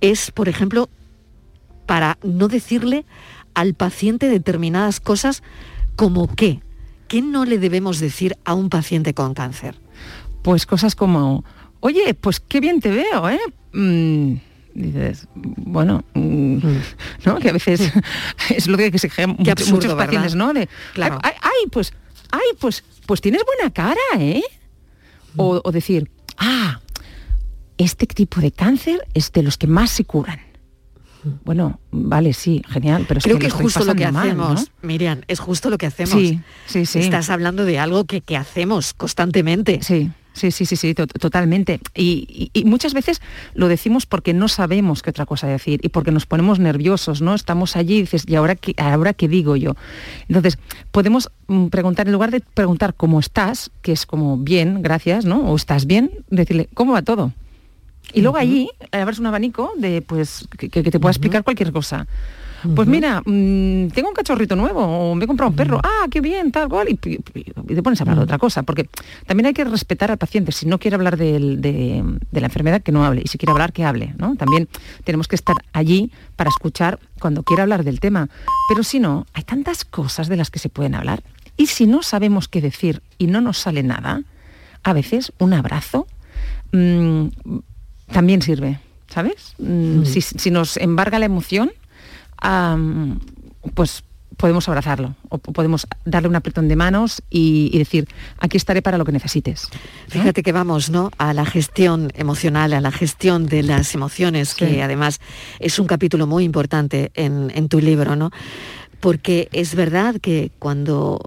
[0.00, 0.88] es, por ejemplo,
[1.86, 3.04] para no decirle
[3.54, 5.42] al paciente determinadas cosas
[5.96, 6.60] como qué.
[7.08, 9.76] ¿Qué no le debemos decir a un paciente con cáncer?
[10.42, 11.44] Pues cosas como,
[11.80, 13.40] oye, pues qué bien te veo, ¿eh?
[13.72, 14.34] Mm,
[14.74, 16.82] dices, bueno, mm, mm.
[17.24, 17.38] ¿no?
[17.38, 17.92] Que a veces
[18.50, 20.52] es lo que se muchos, muchos pacientes, ¿no?
[20.94, 21.18] claro.
[21.22, 21.92] Ay, pues,
[22.30, 24.42] ay, pues, pues tienes buena cara, ¿eh?
[25.36, 26.80] O, o decir, ah,
[27.78, 30.40] este tipo de cáncer es de los que más se curan.
[31.44, 35.40] Bueno, vale, sí, genial, pero creo es que, es justo lo que hacemos, Miriam, es
[35.40, 36.14] justo lo que hacemos.
[36.14, 36.98] Sí, sí, sí.
[37.00, 39.80] Estás hablando de algo que, que hacemos constantemente.
[39.82, 40.10] Sí.
[40.36, 41.80] Sí, sí, sí, sí, totalmente.
[41.94, 43.22] Y, muchas veces
[43.54, 47.34] lo decimos porque no sabemos qué otra cosa decir y porque nos ponemos nerviosos, ¿no?
[47.34, 49.76] Estamos allí y dices, ¿y ahora qué, ahora qué digo yo?
[50.28, 50.58] Entonces,
[50.90, 55.40] podemos mm, preguntar, en lugar de preguntar cómo estás, que es como bien, gracias, ¿no?
[55.40, 57.32] O estás bien, decirle, ¿cómo va todo?
[58.16, 62.06] Y luego allí eh, abres un abanico de pues que, te pueda explicar cualquier cosa.
[62.74, 66.22] Pues mira, mm, tengo un cachorrito nuevo, o me he comprado un perro, ah, qué
[66.22, 68.88] bien, tal cual, y, te pones a hablar de otra cosa, porque
[69.26, 72.02] también hay que respetar al paciente, si no quiere hablar de,
[72.32, 74.34] la enfermedad, que no hable, y si quiere hablar, que hable, ¿no?
[74.34, 74.66] También
[75.04, 78.30] tenemos que estar allí para escuchar cuando quiera hablar del tema,
[78.70, 81.22] pero si no, hay tantas cosas de las que se pueden hablar,
[81.58, 84.22] y si no sabemos qué decir y no nos sale nada,
[84.82, 86.06] a veces un abrazo
[86.72, 87.26] mm,
[88.10, 89.54] también sirve, ¿sabes?
[89.58, 91.72] Mm, si, nos embarga la emoción,
[93.74, 94.04] pues
[94.36, 98.06] podemos abrazarlo o podemos darle un apretón de manos y, decir,
[98.38, 99.68] aquí estaré para lo que necesites.
[100.08, 101.10] Fíjate que vamos ¿no?
[101.18, 105.20] a la gestión emocional, a la gestión de las emociones, que además
[105.58, 108.30] es un capítulo muy importante en, en tu libro, ¿no?
[109.00, 111.20] porque es verdad que cuando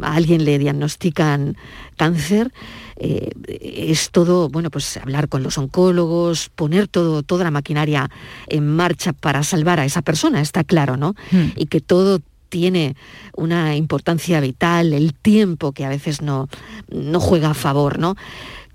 [0.00, 1.56] a alguien le diagnostican
[1.96, 2.52] cáncer,
[3.04, 8.08] eh, es todo, bueno, pues hablar con los oncólogos, poner todo, toda la maquinaria
[8.46, 11.16] en marcha para salvar a esa persona, está claro, ¿no?
[11.32, 11.48] Hmm.
[11.56, 12.94] Y que todo tiene
[13.34, 16.48] una importancia vital, el tiempo que a veces no,
[16.90, 18.14] no juega a favor, ¿no?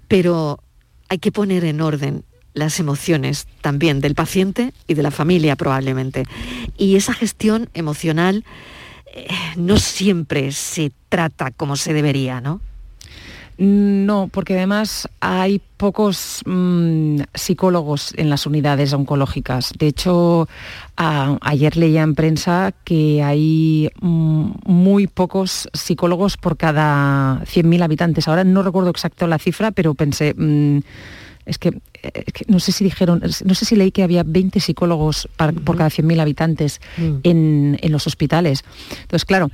[0.10, 0.60] Pero
[1.08, 6.26] hay que poner en orden las emociones también del paciente y de la familia probablemente.
[6.78, 8.44] Y esa gestión emocional
[9.14, 12.60] eh, no siempre se trata como se debería, ¿no?
[13.60, 19.74] No, porque además hay pocos mm, psicólogos en las unidades oncológicas.
[19.80, 20.48] De hecho,
[20.96, 28.28] ayer leía en prensa que hay mm, muy pocos psicólogos por cada 100.000 habitantes.
[28.28, 30.36] Ahora no recuerdo exacto la cifra, pero pensé...
[30.38, 30.80] Mm,
[31.48, 31.72] es que,
[32.48, 36.20] no sé si dijeron, no sé si leí que había 20 psicólogos por cada 100.000
[36.20, 36.82] habitantes
[37.24, 38.66] en, los hospitales.
[39.04, 39.50] Entonces, claro,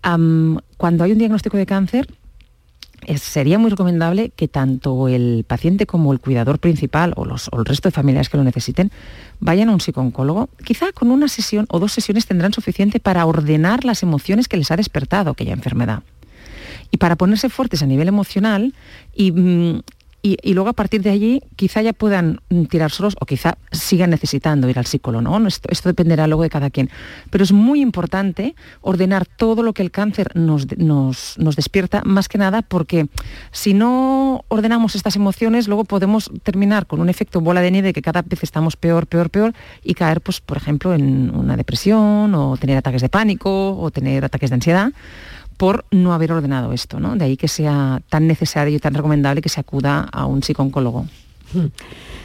[0.00, 2.08] cuando hay un diagnóstico de cáncer,
[3.16, 7.88] sería muy recomendable que tanto el paciente como el cuidador principal o, los, el resto
[7.88, 8.90] de familiares que lo necesiten
[9.40, 10.48] vayan a un psicooncólogo.
[10.64, 14.70] Quizá con una sesión o dos sesiones tendrán suficiente para ordenar las emociones que les
[14.70, 16.02] ha despertado aquella enfermedad
[16.90, 18.74] y para ponerse fuertes a nivel emocional
[19.14, 19.82] y,
[20.22, 24.10] mm, y, luego a partir de allí quizá ya puedan tirar solos o quizá sigan
[24.10, 25.46] necesitando ir al psicólogo, ¿no?
[25.46, 26.90] Esto, esto, dependerá luego de cada quien.
[27.30, 32.28] Pero es muy importante ordenar todo lo que el cáncer nos, nos, nos despierta, más
[32.28, 33.06] que nada porque
[33.50, 38.02] si no ordenamos estas emociones, luego podemos terminar con un efecto bola de nieve que
[38.02, 42.56] cada vez estamos peor, peor, peor y caer, pues, por ejemplo, en una depresión o
[42.56, 44.92] tener ataques de pánico o tener ataques de ansiedad
[45.60, 47.16] por no haber ordenado esto, ¿no?
[47.16, 51.06] De ahí que sea tan necesario y tan recomendable que se acuda a un psicólogo.
[51.52, 51.66] Hmm.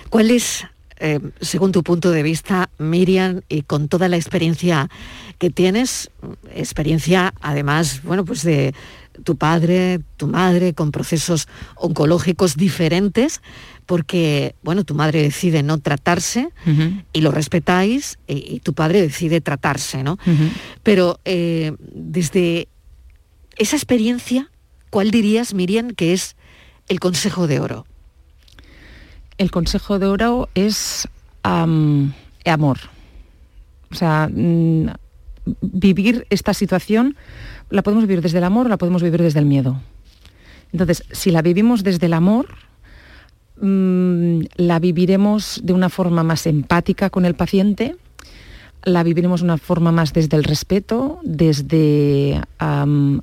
[0.10, 0.66] ¿Cuál es,
[1.02, 4.90] eh, según tu punto de vista, Miriam, y con toda la experiencia
[5.38, 6.12] que tienes,
[6.56, 8.74] experiencia además, bueno, pues de
[9.26, 13.42] tu padre, tu madre, con procesos oncológicos diferentes,
[13.86, 16.52] porque, bueno, tu madre decide no tratarse
[17.12, 20.18] y lo respetáis, y, tu padre decide tratarse, ¿no?
[20.84, 22.70] Pero eh, desde
[23.58, 24.50] esa experiencia,
[24.90, 26.36] ¿cuál dirías, Miriam, que es
[26.88, 27.86] el consejo de oro?
[29.38, 31.08] El consejo de oro es
[31.44, 32.78] amor.
[33.92, 34.88] O sea, mm,
[35.62, 37.16] vivir esta situación
[37.70, 39.82] la podemos vivir desde el amor o la podemos vivir desde el miedo.
[40.72, 42.48] Entonces, si la vivimos desde el amor,
[43.62, 47.96] mm, la viviremos de una forma más empática con el paciente,
[48.86, 52.42] la viviremos de una forma más desde el respeto, desde,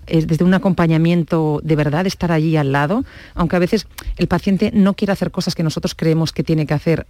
[0.07, 4.95] desde un acompañamiento de verdad, estar allí al lado, aunque a veces el paciente no
[4.95, 7.07] quiere hacer cosas que nosotros creemos que tiene que hacer,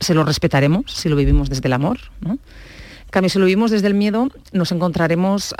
[0.00, 1.98] se lo respetaremos si lo vivimos desde el amor.
[2.20, 2.32] ¿no?
[2.32, 5.54] En cambio, si lo vivimos desde el miedo, nos encontraremos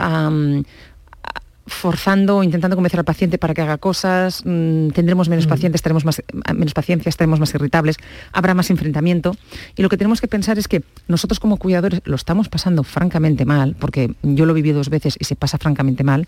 [1.66, 5.48] forzando, intentando convencer al paciente para que haga cosas, mm, tendremos menos mm.
[5.48, 6.22] pacientes, estaremos más,
[6.54, 7.96] menos paciencia, estaremos más irritables,
[8.32, 9.36] habrá más enfrentamiento.
[9.76, 13.44] Y lo que tenemos que pensar es que nosotros como cuidadores lo estamos pasando francamente
[13.44, 16.26] mal, porque yo lo viví dos veces y se pasa francamente mal,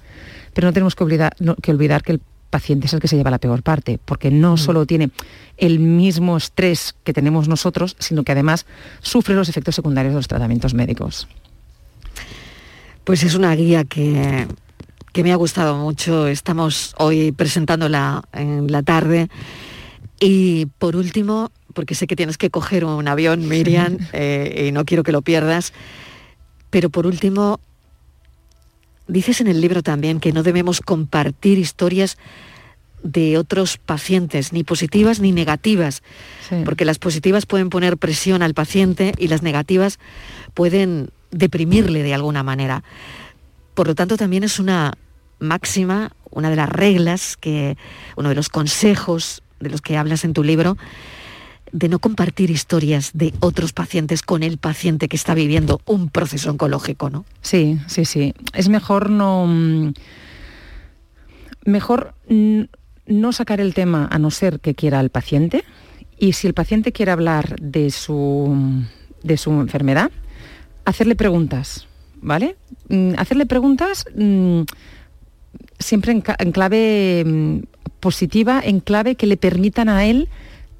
[0.53, 2.21] pero no tenemos que olvidar, que, olvidar que el
[2.51, 4.59] paciente es el que se lleva la peor parte, porque no mm.
[4.59, 5.11] solo tiene
[5.57, 8.67] el mismo estrés que tenemos nosotros, sino que además
[9.01, 11.27] sufre los efectos secundarios de los tratamientos médicos.
[13.03, 14.47] Pues es una guía que
[15.15, 16.27] que me ha gustado mucho.
[16.27, 19.29] Estamos hoy presentándola en la tarde.
[20.19, 24.85] Y por último, porque sé que tienes que coger un avión, Miriam, eh, y no
[24.85, 25.73] quiero que lo pierdas,
[26.69, 27.61] pero por último,
[29.07, 32.19] dices en el libro también que no debemos compartir historias
[33.05, 36.03] de otros pacientes, ni positivas ni negativas,
[36.65, 40.01] porque las positivas pueden poner presión al paciente y las negativas
[40.55, 42.83] pueden deprimirle de alguna manera.
[43.75, 44.95] Por lo tanto, también es una
[45.39, 47.77] máxima, una de las reglas, que,
[48.17, 50.77] uno de los consejos de los que hablas en tu libro,
[51.73, 56.51] de no compartir historias de otros pacientes con el paciente que está viviendo un proceso
[56.51, 57.25] oncológico, ¿no?
[57.43, 58.35] Sí, sí, sí.
[58.53, 59.47] Es mejor no.
[59.49, 59.93] Mm,
[61.65, 65.65] mejor no sacar el tema a no ser que quiera el paciente.
[66.17, 68.85] Y si el paciente quiere hablar de su,
[69.25, 70.13] de su enfermedad,
[70.85, 71.89] hacerle preguntas,
[72.25, 72.57] ¿vale?
[72.89, 74.63] Mm, hacerle preguntas mm,
[75.79, 77.59] siempre en, clave mm,
[78.01, 80.29] positiva, en clave que le permitan a él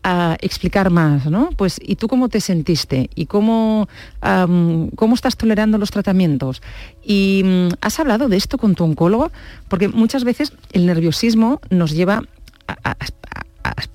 [0.03, 1.51] a explicar más, ¿no?
[1.57, 3.09] Pues, ¿y tú cómo te sentiste?
[3.15, 3.89] ¿Y cómo,
[4.21, 6.61] cómo estás tolerando los tratamientos?
[7.03, 7.43] ¿Y
[7.81, 9.33] has hablado de esto con tu oncólogo?
[9.69, 12.23] Porque muchas veces el nerviosismo nos lleva
[12.67, 12.97] a,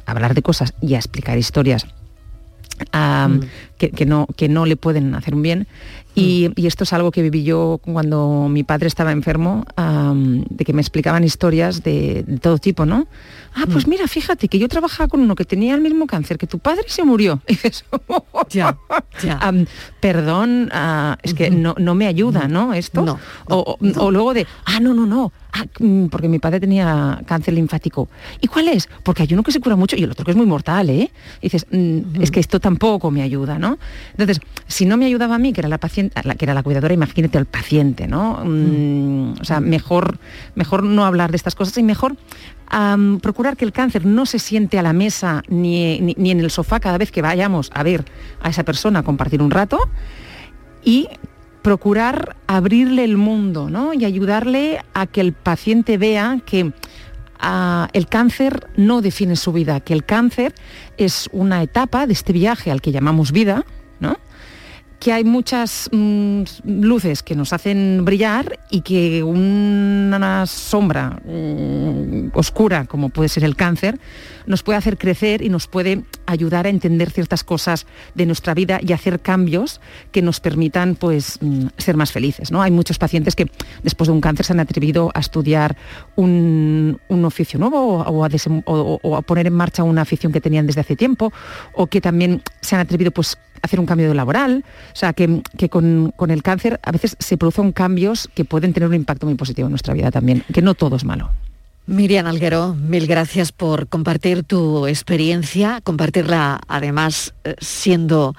[0.07, 1.85] hablar de cosas y a explicar historias
[2.91, 3.39] mm.
[3.77, 5.67] que, no, que no le pueden hacer un bien
[6.19, 10.81] Y, esto es algo que viví yo cuando mi padre estaba enfermo, de que me
[10.81, 13.07] explicaban historias de, todo tipo, ¿no?
[13.55, 16.47] Ah, pues mira, fíjate que yo trabajaba con uno que tenía el mismo cáncer que
[16.47, 17.41] tu padre se murió.
[17.49, 17.83] Y dices,
[18.49, 18.77] ya,
[19.23, 19.39] ya.
[19.99, 22.73] perdón, ah, es que no, no, me ayuda, ¿no?
[22.73, 23.01] Esto.
[23.01, 27.21] No, o, o, luego de, ah, no, no, no, Ah, mm, porque mi padre tenía
[27.25, 28.07] cáncer linfático.
[28.39, 28.87] ¿Y cuál es?
[29.03, 31.11] Porque hay uno que se cura mucho y el otro que es muy mortal, ¿eh?
[31.41, 33.79] dices, mm, es que esto tampoco me ayuda, ¿no?
[34.11, 36.93] Entonces, si no me ayudaba a mí, que era la paciente, que era la cuidadora,
[36.93, 38.41] imagínate al paciente, ¿no?
[38.45, 40.19] Mm, o sea, mejor,
[40.53, 42.15] mejor no hablar de estas cosas y mejor
[43.23, 46.79] procurar que el cáncer no se siente a la mesa ni, ni en el sofá
[46.79, 48.05] cada vez que vayamos a ver
[48.41, 49.79] a esa persona, a compartir un rato
[50.83, 51.07] y
[51.61, 53.93] procurar abrirle el mundo ¿no?
[53.93, 56.73] y ayudarle a que el paciente vea que
[57.39, 60.53] ah, el cáncer no define su vida, que el cáncer
[60.97, 63.65] es una etapa de este viaje al que llamamos vida,
[63.99, 64.17] ¿no?
[64.99, 72.85] Que hay muchas mm, luces que nos hacen brillar y que una sombra mm, oscura,
[72.85, 73.99] como puede ser el cáncer,
[74.45, 77.85] nos puede hacer crecer y nos puede ayudar a entender ciertas cosas
[78.15, 79.79] de nuestra vida y hacer cambios
[80.11, 82.51] que nos permitan pues, mm, ser más felices.
[82.51, 82.61] ¿no?
[82.61, 83.49] Hay muchos pacientes que
[83.83, 85.77] después de un cáncer se han atrevido a estudiar
[86.15, 91.31] un, oficio nuevo o a, poner en marcha una afición que tenían desde hace tiempo
[91.73, 94.63] o que también se han atrevido pues, a hacer un cambio laboral.
[94.93, 98.89] O sea, que, con, con el cáncer a veces se producen cambios que pueden tener
[98.89, 101.29] un impacto muy positivo en nuestra vida también, que no todo es malo.
[101.89, 108.35] Miriam Alguero, mil gracias por compartir tu experiencia, compartirla además eh, siendo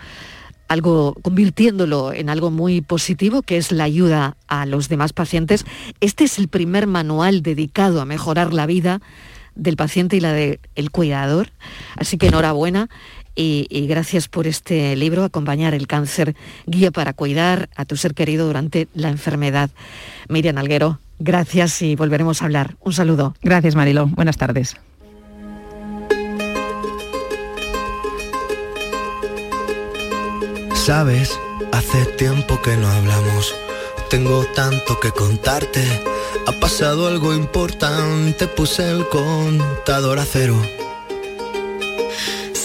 [0.69, 5.65] algo, convirtiéndolo en algo muy positivo, que es la ayuda a los demás pacientes.
[6.01, 9.01] Este es el primer manual dedicado a mejorar la vida
[9.57, 10.59] del paciente y la del
[10.93, 11.49] cuidador.
[11.97, 12.89] Así que enhorabuena
[13.35, 16.35] y, y, gracias por este libro, Acompañar el cáncer,
[16.67, 19.71] guía para cuidar a tu ser querido durante la enfermedad.
[20.29, 22.77] Miriam Alguero, Gracias y volveremos a hablar.
[22.81, 23.35] Un saludo.
[23.43, 24.07] Gracias, Marilo.
[24.07, 24.75] Buenas tardes.
[30.75, 31.39] Sabes,
[31.73, 33.55] hace tiempo que no hablamos.
[34.09, 35.85] Tengo tanto que contarte.
[36.47, 40.57] Ha pasado algo importante, puse el contador a cero.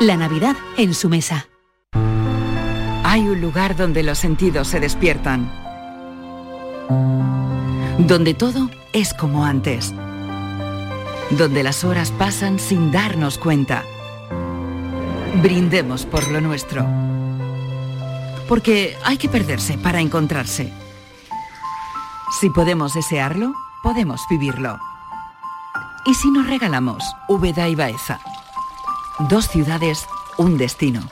[0.00, 1.48] La Navidad en su mesa.
[3.02, 5.50] Hay un lugar donde los sentidos se despiertan.
[7.98, 9.92] Donde todo es como antes.
[11.30, 13.82] Donde las horas pasan sin darnos cuenta.
[15.42, 16.86] Brindemos por lo nuestro.
[18.46, 20.72] Porque hay que perderse para encontrarse.
[22.38, 24.78] Si podemos desearlo, podemos vivirlo.
[26.06, 28.20] ¿Y si nos regalamos Úbeda y Baeza?
[29.18, 30.06] Dos ciudades,
[30.36, 31.10] un destino.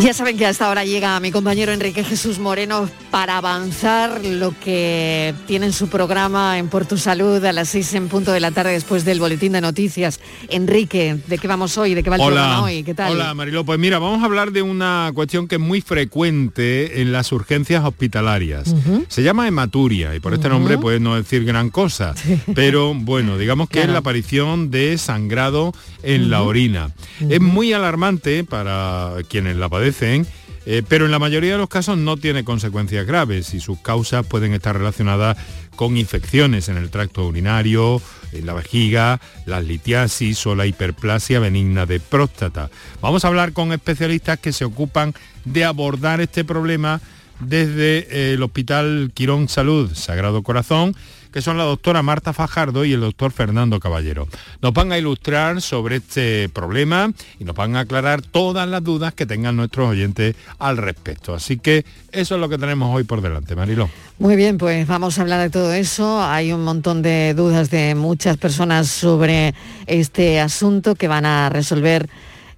[0.00, 5.34] Ya saben que hasta ahora llega mi compañero Enrique Jesús Moreno para avanzar lo que
[5.46, 8.50] tiene en su programa en Por Tu Salud a las 6 en punto de la
[8.50, 10.18] tarde después del boletín de noticias.
[10.48, 11.94] Enrique, ¿de qué vamos hoy?
[11.94, 12.82] ¿De qué va el programa hoy?
[12.82, 13.12] ¿Qué tal?
[13.12, 17.12] Hola Mariló, pues mira, vamos a hablar de una cuestión que es muy frecuente en
[17.12, 18.74] las urgencias hospitalarias.
[19.06, 22.16] Se llama hematuria y por este nombre puede no decir gran cosa,
[22.56, 26.90] pero bueno, digamos que es la aparición de sangrado en la orina.
[27.28, 30.26] Es muy alarmante para quienes la padecen
[30.66, 34.26] eh, pero en la mayoría de los casos no tiene consecuencias graves y sus causas
[34.26, 35.36] pueden estar relacionadas
[35.76, 38.00] con infecciones en el tracto urinario,
[38.32, 42.70] en la vejiga, la litiasis o la hiperplasia benigna de próstata.
[43.00, 47.00] Vamos a hablar con especialistas que se ocupan de abordar este problema
[47.40, 50.94] desde eh, el Hospital Quirón Salud Sagrado Corazón
[51.34, 54.28] que son la doctora Marta Fajardo y el doctor Fernando Caballero.
[54.62, 59.14] Nos van a ilustrar sobre este problema y nos van a aclarar todas las dudas
[59.14, 61.34] que tengan nuestros oyentes al respecto.
[61.34, 63.90] Así que eso es lo que tenemos hoy por delante, Mariló.
[64.20, 66.22] Muy bien, pues vamos a hablar de todo eso.
[66.22, 69.56] Hay un montón de dudas de muchas personas sobre
[69.88, 72.08] este asunto que van a resolver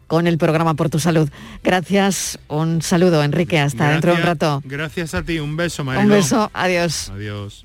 [0.07, 1.31] con el programa Por tu Salud.
[1.65, 4.63] Gracias, un saludo Enrique, hasta dentro de un rato.
[4.67, 6.05] Gracias a ti, un beso Mariló.
[6.05, 7.09] Un beso, adiós.
[7.09, 7.65] Adiós.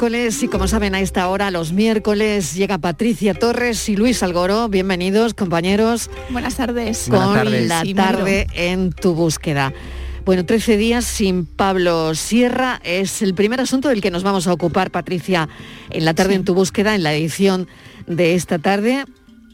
[0.00, 4.66] Miércoles y como saben a esta hora, los miércoles, llega Patricia Torres y Luis Algoro.
[4.70, 6.08] Bienvenidos, compañeros.
[6.30, 7.08] Buenas tardes.
[7.10, 9.74] Con la tarde en tu búsqueda.
[10.24, 14.54] Bueno, 13 días sin Pablo Sierra es el primer asunto del que nos vamos a
[14.54, 15.50] ocupar, Patricia,
[15.90, 17.68] en la tarde en tu búsqueda, en la edición
[18.06, 19.04] de esta tarde.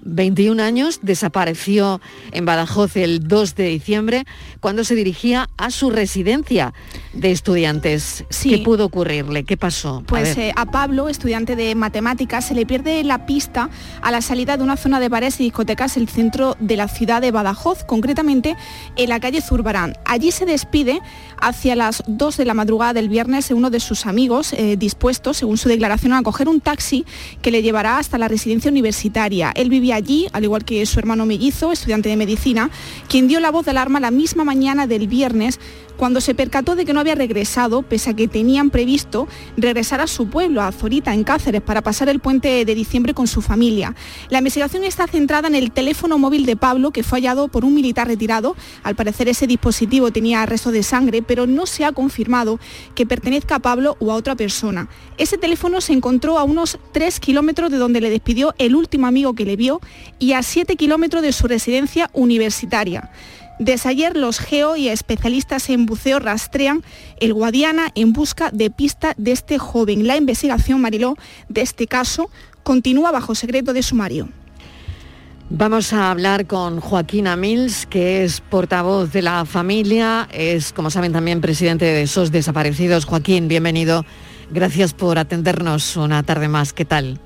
[0.06, 2.00] 21 años, desapareció
[2.32, 4.24] en Badajoz el 2 de diciembre
[4.60, 6.72] cuando se dirigía a su residencia
[7.12, 8.24] de estudiantes.
[8.42, 9.44] ¿Qué pudo ocurrirle?
[9.44, 10.02] ¿Qué pasó?
[10.06, 13.70] Pues eh, a, Pablo, estudiante de matemáticas, se le pierde la pista
[14.02, 17.20] a la salida de una zona de bares y discotecas el centro de la ciudad
[17.20, 18.56] de Badajoz, concretamente
[18.96, 19.94] en la calle Zurbarán.
[20.04, 21.00] Allí se despide
[21.40, 25.58] hacia las 2 de la madrugada del viernes uno de sus amigos eh, dispuestos, según
[25.58, 27.04] su declaración, a coger un taxi
[27.42, 29.52] que le llevará hasta la residencia universitaria.
[29.54, 32.70] Él vivía allí, al igual que su hermano mellizo, estudiante de medicina,
[33.08, 35.58] quien dio la voz de alarma la misma mañana del viernes
[35.96, 40.06] cuando se percató de que no había regresado, pese a que tenían previsto regresar a
[40.06, 43.94] su pueblo, a Zorita, en Cáceres, para pasar el puente de diciembre con su familia.
[44.28, 47.74] La investigación está centrada en el teléfono móvil de Pablo, que fue hallado por un
[47.74, 48.56] militar retirado.
[48.82, 52.58] Al parecer ese dispositivo tenía restos de sangre, pero no se ha confirmado
[52.94, 54.88] que pertenezca a Pablo o a otra persona.
[55.18, 59.34] Ese teléfono se encontró a unos 3 kilómetros de donde le despidió el último amigo
[59.34, 59.80] que le vio
[60.18, 63.10] y a 7 kilómetros de su residencia universitaria.
[63.58, 66.82] Desde ayer los geo y especialistas en buceo rastrean
[67.20, 70.06] el Guadiana en busca de pista de este joven.
[70.06, 71.16] La investigación, Mariló,
[71.48, 72.30] de este caso
[72.62, 74.28] continúa bajo secreto de sumario.
[75.48, 81.12] Vamos a hablar con Joaquín Amils, que es portavoz de la familia, es, como saben,
[81.12, 83.04] también presidente de esos desaparecidos.
[83.04, 84.04] Joaquín, bienvenido.
[84.50, 86.72] Gracias por atendernos una tarde más.
[86.72, 87.20] ¿Qué tal?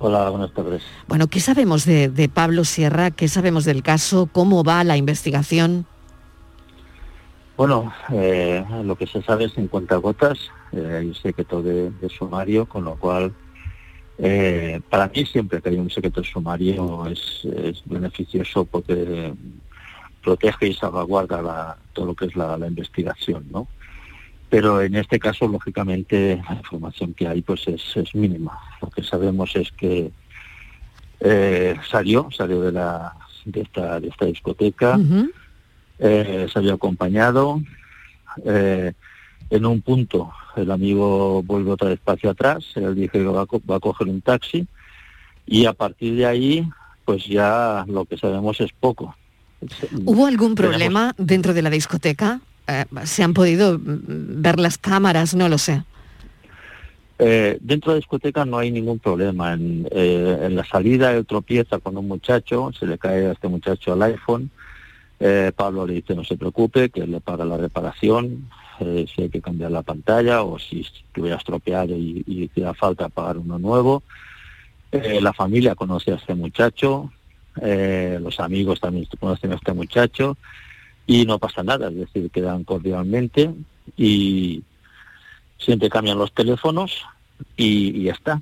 [0.00, 0.82] Hola, buenas tardes.
[1.08, 3.10] Bueno, ¿qué sabemos de, Pablo Sierra?
[3.10, 4.28] ¿Qué sabemos del caso?
[4.30, 5.86] ¿Cómo va la investigación?
[7.56, 10.38] Bueno, eh, lo que se sabe es en cuentagotas,
[10.70, 13.34] eh, hay un secreto de, sumario, con lo cual
[14.18, 19.34] eh, para mí siempre que hay un secreto de sumario es, beneficioso porque
[20.22, 23.66] protege y salvaguarda todo lo que es la, la investigación, ¿no?
[24.50, 29.54] pero en este caso lógicamente la información que hay pues es, mínima lo que sabemos
[29.56, 30.10] es que
[31.20, 33.14] eh, salió salió de la
[33.44, 34.98] de esta de esta discoteca.
[35.98, 37.60] Eh, salió acompañado.
[38.44, 38.92] Eh,
[39.50, 42.64] en un punto el amigo vuelve otra despacio atrás.
[42.74, 44.66] Él dice que va va a coger un taxi.
[45.46, 46.68] Y a partir de ahí
[47.04, 49.16] pues ya lo que sabemos es poco.
[50.04, 52.42] ¿Hubo algún problema dentro de la discoteca?
[52.66, 55.82] Eh, se han podido ver las cámaras, no lo sé.
[57.18, 59.52] Eh, dentro de discoteca no hay ningún problema.
[59.52, 63.94] En, eh, la salida él tropieza con un muchacho, se le cae a este muchacho
[63.94, 64.50] el iPhone.
[65.20, 68.48] Eh, Pablo le dice no se preocupe, que él le paga la reparación,
[68.78, 73.08] eh, si hay que cambiar la pantalla o si estuviera estropeado y, y hiciera falta
[73.08, 74.04] pagar uno nuevo.
[74.92, 77.10] Eh, la familia conoce a este muchacho,
[77.60, 80.36] los amigos también conocen a este muchacho.
[81.08, 83.50] Y no pasa nada, es decir, quedan cordialmente.
[83.96, 84.62] Y
[85.58, 87.04] siempre cambian los teléfonos
[87.56, 88.40] y, ya está.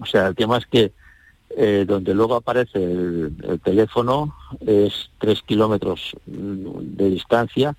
[0.00, 0.92] O sea, el tema es que
[1.86, 7.74] donde luego aparece el, teléfono es tres kilómetros de distancia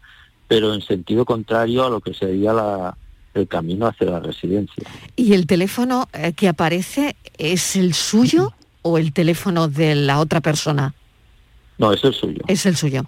[0.49, 2.97] pero en sentido contrario a lo que sería la,
[3.35, 4.83] el camino hacia la residencia.
[5.15, 10.41] ¿Y el teléfono eh, que aparece es el suyo o el teléfono de la otra
[10.41, 10.95] persona?
[11.77, 12.41] No, es el suyo.
[12.47, 13.05] Es el suyo.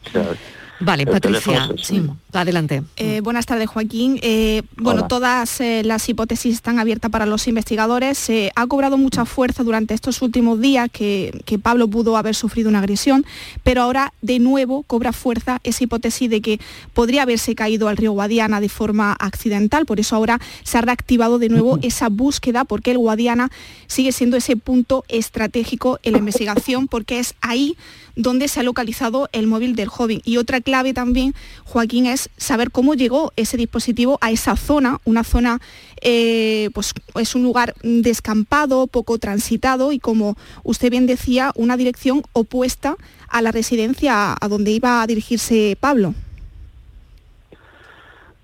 [0.82, 2.01] Vale, Patricia, sí,
[2.34, 2.84] adelante.
[2.97, 4.19] Eh, buenas tardes, Joaquín.
[4.23, 8.32] Eh, bueno, todas eh, las hipótesis están abiertas para los investigadores.
[8.55, 13.25] ha cobrado mucha fuerza durante estos últimos días que, Pablo pudo haber sufrido una agresión,
[13.63, 16.59] pero ahora de nuevo cobra fuerza esa hipótesis de que
[16.93, 19.86] podría haberse caído al río Guadiana de forma accidental.
[19.86, 23.51] Por eso ahora se ha reactivado de nuevo esa búsqueda, porque el Guadiana
[23.86, 27.77] sigue siendo ese punto estratégico en la investigación, porque es ahí
[28.15, 30.21] donde se ha localizado el móvil del joven.
[30.25, 31.34] Y otra clave también,
[31.65, 35.59] Joaquín, es saber cómo llegó ese dispositivo a esa zona, una zona,
[36.01, 42.24] eh, pues es un lugar descampado, poco transitado y como usted bien decía, una dirección
[42.32, 42.95] opuesta
[43.28, 46.13] a la residencia a donde iba a dirigirse Pablo.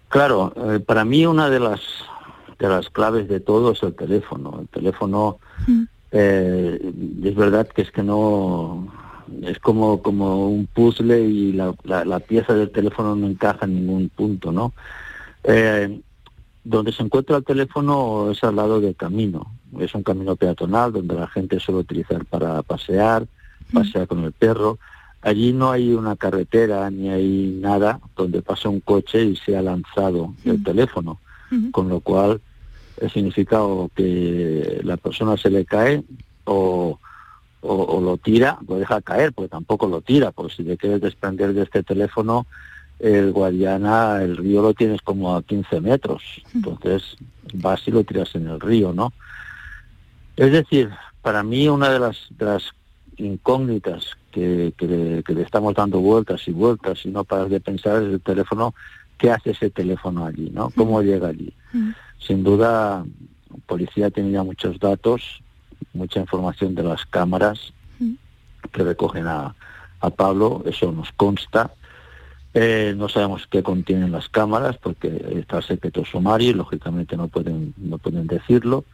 [0.10, 1.80] Claro, eh, para mí una de las
[2.60, 4.58] de las claves de todo es el teléfono.
[4.60, 5.84] El teléfono mm.
[6.12, 8.92] eh, es verdad que es que no
[9.44, 14.10] es como, como un puzzle y la, la, pieza del teléfono no encaja en ningún
[14.10, 14.74] punto, ¿no?
[15.44, 16.02] Eh,
[16.64, 19.52] donde se encuentra el teléfono es al lado del camino.
[19.80, 23.26] Es un camino peatonal donde la gente suele utilizar para pasear,
[23.74, 24.78] pasear con el perro.
[25.22, 30.34] Allí no hay una carretera ni hay nada donde pase un coche y sea lanzado
[30.46, 31.20] el teléfono,
[31.72, 32.42] con lo cual
[33.14, 36.04] significa o que la persona se le cae
[36.46, 37.00] o,
[37.62, 41.54] o, lo tira, lo deja caer, porque tampoco lo tira, porque si te quieres desprender
[41.54, 42.46] de este teléfono,
[43.00, 47.16] el Guadiana, el río lo tienes como a 15 metros, entonces
[47.54, 49.14] vas y lo tiras en el río, ¿no?
[50.36, 50.90] Es decir,
[51.22, 52.74] para mí una de las, las
[53.18, 58.22] incógnitas que, le, estamos dando vueltas y vueltas y no paras de pensar es el
[58.22, 58.74] teléfono,
[59.18, 60.70] ¿qué hace ese teléfono allí, ¿no?
[60.76, 61.54] ¿Cómo llega allí?
[62.20, 63.04] Sin duda,
[63.50, 65.42] la policía tenía muchos datos,
[65.94, 67.74] mucha información de las cámaras
[68.72, 69.56] que recogen a,
[70.16, 71.72] Pablo, eso nos consta.
[72.54, 77.74] Eh, no sabemos qué contienen las cámaras porque está secreto sumario y lógicamente no pueden,
[77.78, 78.86] no pueden decirlo.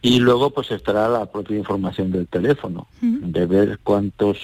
[0.00, 4.38] Y luego pues estará la propia información del teléfono, de ver cuántos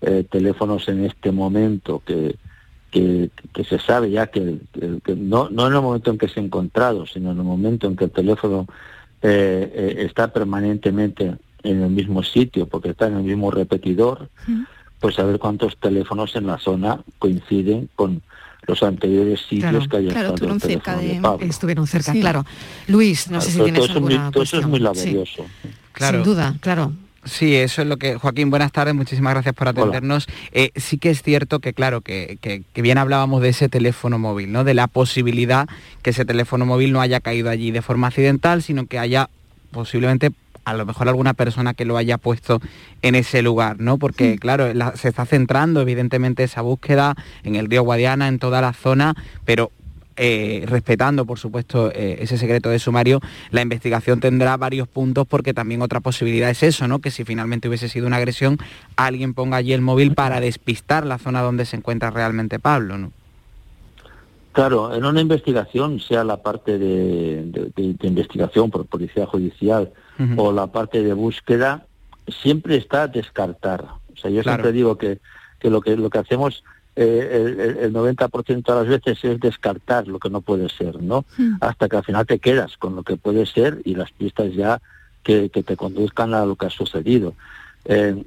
[0.00, 2.36] eh, teléfonos en este momento que,
[2.90, 3.30] que,
[3.64, 4.58] se sabe ya que,
[5.16, 7.96] no, no en el momento en que se ha encontrado, sino en el momento en
[7.96, 8.66] que el teléfono
[9.22, 14.28] eh, eh, está permanentemente en el mismo sitio, porque está en el mismo repetidor,
[15.00, 18.22] pues a ver cuántos teléfonos en la zona coinciden con
[18.66, 22.44] los anteriores sitios que hayan estado estuvieron cerca de, Estuvieron cerca, claro.
[22.88, 25.44] Luis, no sé si tienes alguna muy, Eso es muy laborioso.
[25.98, 26.92] Sin duda, claro.
[27.26, 30.28] Sí, eso es lo que, Joaquín, buenas tardes, muchísimas gracias por atendernos.
[30.52, 34.52] Eh, sí que es cierto que, claro, que, que, bien hablábamos de ese teléfono móvil,
[34.52, 34.62] ¿no?
[34.62, 35.68] De la posibilidad
[36.02, 39.28] que ese teléfono móvil no haya caído allí de forma accidental, sino que haya
[39.72, 40.30] posiblemente
[40.64, 42.60] a lo mejor alguna persona que lo haya puesto
[43.02, 43.98] en ese lugar, ¿no?
[43.98, 48.72] Porque, claro, se está centrando evidentemente esa búsqueda en el río Guadiana, en toda la
[48.72, 49.14] zona,
[49.44, 49.72] pero
[50.16, 55.54] eh, respetando, por supuesto, eh, ese secreto de sumario, la investigación tendrá varios puntos porque
[55.54, 57.00] también otra posibilidad es eso, ¿no?
[57.00, 58.58] Que si finalmente hubiese sido una agresión,
[58.96, 63.12] alguien ponga allí el móvil para despistar la zona donde se encuentra realmente Pablo, ¿no?
[64.52, 69.92] Claro, en una investigación, sea la parte de, investigación por policía judicial
[70.38, 71.84] o la parte de búsqueda,
[72.26, 73.84] siempre está descartar.
[74.14, 75.18] O sea, yo siempre digo que,
[75.58, 76.64] que, lo que lo que hacemos
[76.96, 81.26] eh, el, 90% de las veces es descartar lo que no puede ser, ¿no?
[81.36, 81.56] Hmm.
[81.60, 84.80] Hasta que al final te quedas con lo que puede ser y las pistas ya
[85.22, 87.34] que, te conduzcan a lo que ha sucedido.
[87.84, 88.24] Eh,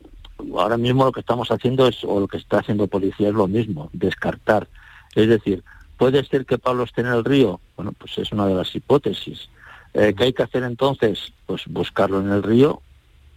[0.55, 3.47] ahora mismo lo que estamos haciendo es, o lo que está haciendo policía es lo
[3.47, 4.67] mismo, descartar.
[5.15, 5.63] Es decir,
[5.97, 9.49] puede ser que Pablo esté en el río, bueno, pues es una de las hipótesis.
[9.95, 11.33] Eh, ¿Qué hay que hacer entonces?
[11.47, 12.81] Pues buscarlo en el río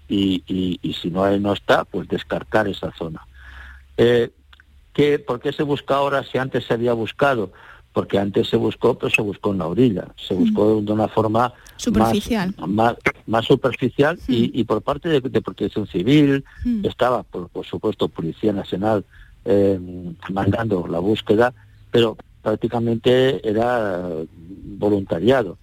[0.09, 0.43] y,
[0.83, 3.27] y, si no, no está, pues descartar esa zona.
[3.97, 4.31] Eh,
[4.93, 7.53] que, ¿Por qué se busca ahora si antes se había buscado?
[7.93, 11.53] Porque antes se buscó, pero se buscó en la orilla, se buscó de una forma
[11.77, 16.45] superficial, más, más, superficial y, por parte de, Protección Civil,
[16.85, 19.05] estaba, por, supuesto, Policía Nacional
[19.45, 19.79] eh,
[20.31, 21.53] mandando la búsqueda,
[21.91, 24.09] pero prácticamente era
[24.79, 25.59] voluntariado.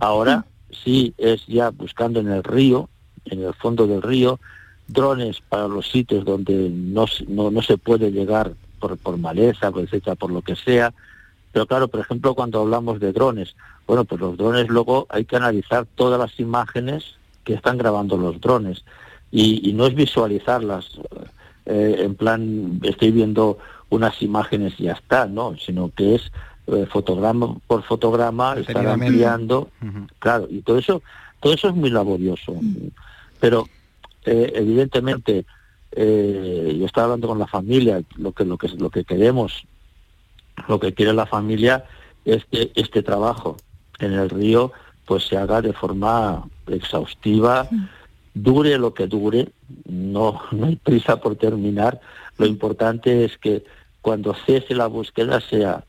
[0.00, 0.44] Ahora
[0.84, 2.88] sí es ya buscando en el río,
[3.24, 4.40] en el fondo del río,
[4.88, 10.30] drones para los sitios donde no, no, se puede llegar por, por maleza, etcétera, por
[10.30, 10.92] lo que sea.
[11.52, 13.54] Pero claro, por ejemplo, cuando hablamos de drones,
[13.86, 18.40] bueno, pues los drones luego hay que analizar todas las imágenes que están grabando los
[18.40, 18.84] drones
[19.30, 21.00] y, no es visualizarlas
[21.66, 23.58] eh, en plan, estoy viendo
[23.90, 25.56] unas imágenes y ya está, ¿no?
[25.56, 26.32] Sino que es
[26.66, 29.70] eh, fotograma por fotograma, estar ampliando,
[30.18, 31.02] claro, y todo eso,
[31.40, 32.56] todo eso es muy laborioso.
[33.40, 33.68] Pero
[34.24, 35.44] eh, evidentemente,
[35.92, 39.64] yo estaba hablando con la familia, lo que, lo que, lo que queremos,
[40.68, 41.84] lo que quiere la familia
[42.24, 43.56] es que este trabajo
[43.98, 44.72] en el río
[45.04, 47.68] pues se haga de forma exhaustiva,
[48.34, 49.48] dure lo que dure,
[49.86, 52.00] no, no hay prisa por terminar,
[52.38, 53.64] lo importante es que
[54.00, 55.84] cuando cese la búsqueda sea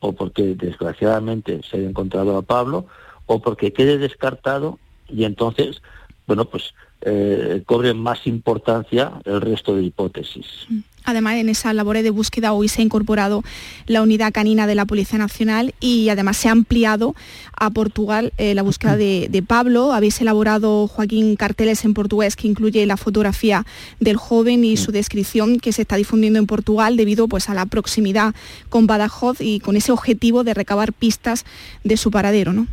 [0.00, 2.86] o porque desgraciadamente se haya encontrado a Pablo
[3.26, 4.78] o porque quede descartado
[5.08, 5.82] y entonces,
[6.26, 10.46] bueno, pues eh, cobre más importancia el resto de hipótesis.
[10.68, 10.78] Mm.
[11.08, 13.42] Además, en esa labor de búsqueda hoy se ha incorporado
[13.86, 17.14] la unidad canina de la Policía Nacional y además se ha ampliado
[17.56, 19.94] a Portugal eh, la búsqueda de, Pablo.
[19.94, 23.64] Habéis elaborado, Joaquín, carteles en portugués que incluye la fotografía
[24.00, 27.64] del joven y su descripción que se está difundiendo en Portugal debido pues, a la
[27.64, 28.34] proximidad
[28.68, 31.46] con Badajoz y con ese objetivo de recabar pistas
[31.84, 32.66] de su paradero, ¿no?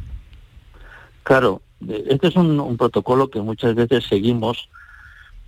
[1.24, 1.62] Claro,
[2.08, 4.70] este es un protocolo que muchas veces seguimos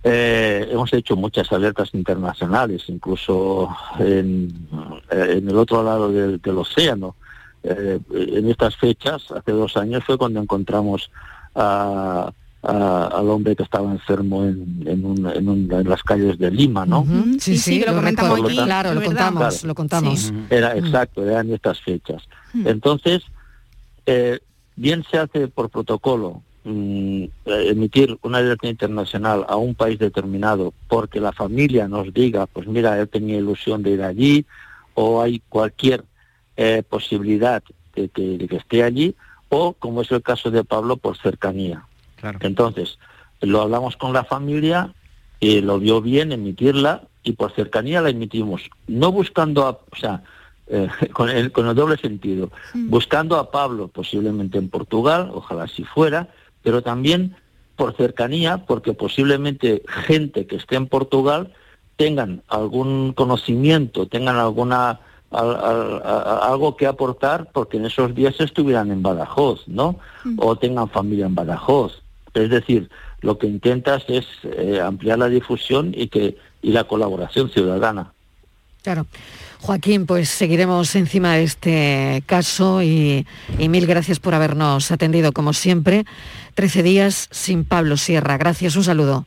[0.04, 3.68] eh, hemos hecho muchas alertas internacionales, incluso
[3.98, 4.68] en,
[5.10, 7.16] eh, el otro lado del, océano.
[7.64, 11.10] Eh, en estas fechas, hace dos años, fue cuando encontramos
[11.54, 12.32] al
[13.28, 17.04] hombre que estaba enfermo en, las calles de Lima, ¿no?
[17.40, 20.32] Sí, sí, lo, comentamos aquí, claro, lo contamos, lo contamos.
[20.48, 22.22] Era exacto, eran estas fechas.
[22.64, 23.24] Entonces,
[24.78, 31.18] bien se hace por protocolo, Mm, emitir una alerta internacional a un país determinado porque
[31.18, 34.44] la familia nos diga, pues mira, él tenía ilusión de ir allí
[34.92, 36.04] o hay cualquier
[36.58, 37.62] eh, posibilidad
[37.94, 39.14] de que, esté allí
[39.48, 41.86] o, como es el caso de Pablo, por cercanía.
[42.40, 42.98] Entonces,
[43.40, 44.92] lo hablamos con la familia
[45.40, 50.22] y lo vio bien emitirla y por cercanía la emitimos, no buscando, a, o sea,
[50.70, 55.84] eh, con, el, con el doble sentido, buscando a Pablo posiblemente en Portugal, ojalá si
[55.84, 56.28] fuera,
[56.62, 57.36] pero también
[57.76, 61.52] por cercanía, porque posiblemente gente que esté en Portugal
[61.96, 65.00] tengan algún conocimiento, tengan alguna
[65.30, 69.98] algo que aportar porque en esos días estuvieran en Badajoz, ¿no?
[70.24, 70.38] Mm.
[70.40, 72.02] O tengan familia en Badajoz.
[72.32, 72.88] Es decir,
[73.20, 78.12] lo que intentas es eh, ampliar la difusión y que y la colaboración ciudadana.
[78.82, 79.06] Claro.
[79.60, 83.26] Joaquín, pues seguiremos encima de este caso y,
[83.58, 86.04] mil gracias por habernos atendido como siempre.
[86.54, 88.38] Trece días sin Pablo Sierra.
[88.38, 89.26] Gracias, un saludo.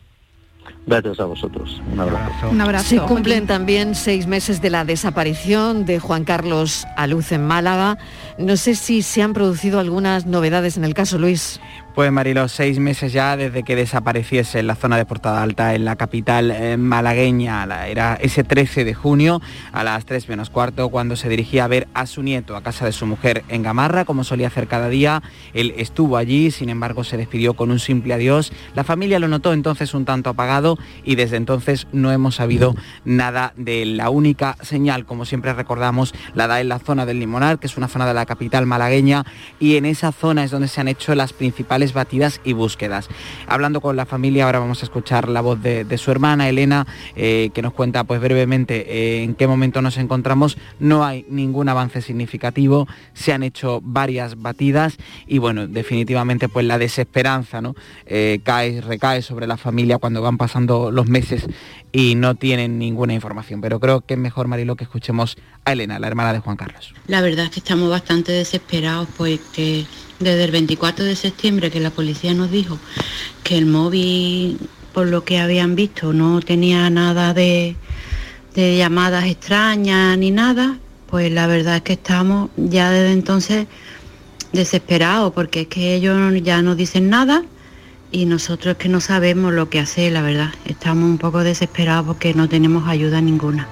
[0.86, 1.82] Gracias a vosotros.
[1.94, 2.50] Un abrazo.
[2.50, 2.90] Un abrazo.
[2.90, 7.98] Se cumplen también seis meses de la desaparición de Juan Carlos Aluz en Málaga.
[8.38, 11.60] No sé si se han producido algunas novedades en el caso, Luis.
[11.94, 15.84] Pues Marilo, seis meses ya desde que desapareciese en la zona de Portada Alta, en
[15.84, 17.66] la capital eh, malagueña.
[17.86, 19.42] era ese 13 de junio
[19.74, 22.86] a las 3 menos cuarto, cuando se dirigía a ver a su nieto a casa
[22.86, 25.22] de su mujer en Gamarra, como solía hacer cada día.
[25.54, 28.54] Él estuvo allí, sin embargo se despidió con un simple adiós.
[28.74, 30.71] La familia lo notó entonces un tanto apagado
[31.04, 36.48] y desde entonces no hemos sabido nada de la única señal, como siempre recordamos, la
[36.48, 39.26] da en la zona del Limonar, que es una zona de la capital malagueña,
[39.60, 43.10] y en esa zona es donde se han hecho las principales batidas y búsquedas.
[43.48, 47.52] Hablando con la familia, ahora vamos a escuchar la voz de, su hermana Elena, eh,
[47.54, 50.58] que nos cuenta pues brevemente eh, en qué momento nos encontramos.
[50.80, 54.98] No hay ningún avance significativo, se han hecho varias batidas
[55.28, 57.76] y bueno, definitivamente pues la desesperanza ¿no?
[58.06, 61.46] Eh, cae, recae sobre la familia cuando van pasando los meses
[61.92, 63.62] y no tienen ninguna información.
[63.62, 66.94] Pero creo que es mejor, Marilo, que escuchemos a Elena, la hermana de Juan Carlos.
[67.08, 69.86] La verdad es que estamos bastante desesperados, pues que
[70.20, 72.80] desde el 24 de septiembre que la policía nos dijo
[73.44, 74.58] que el móvil,
[74.94, 77.76] por lo que habían visto, no tenía nada de,
[78.56, 83.68] llamadas extrañas ni nada, pues la verdad es que estamos ya desde entonces
[84.54, 87.44] desesperados porque es que ellos ya no dicen nada
[88.12, 90.50] y nosotros que no sabemos lo que hacer, la verdad.
[90.66, 93.68] Estamos un poco desesperados porque no tenemos ayuda ninguna.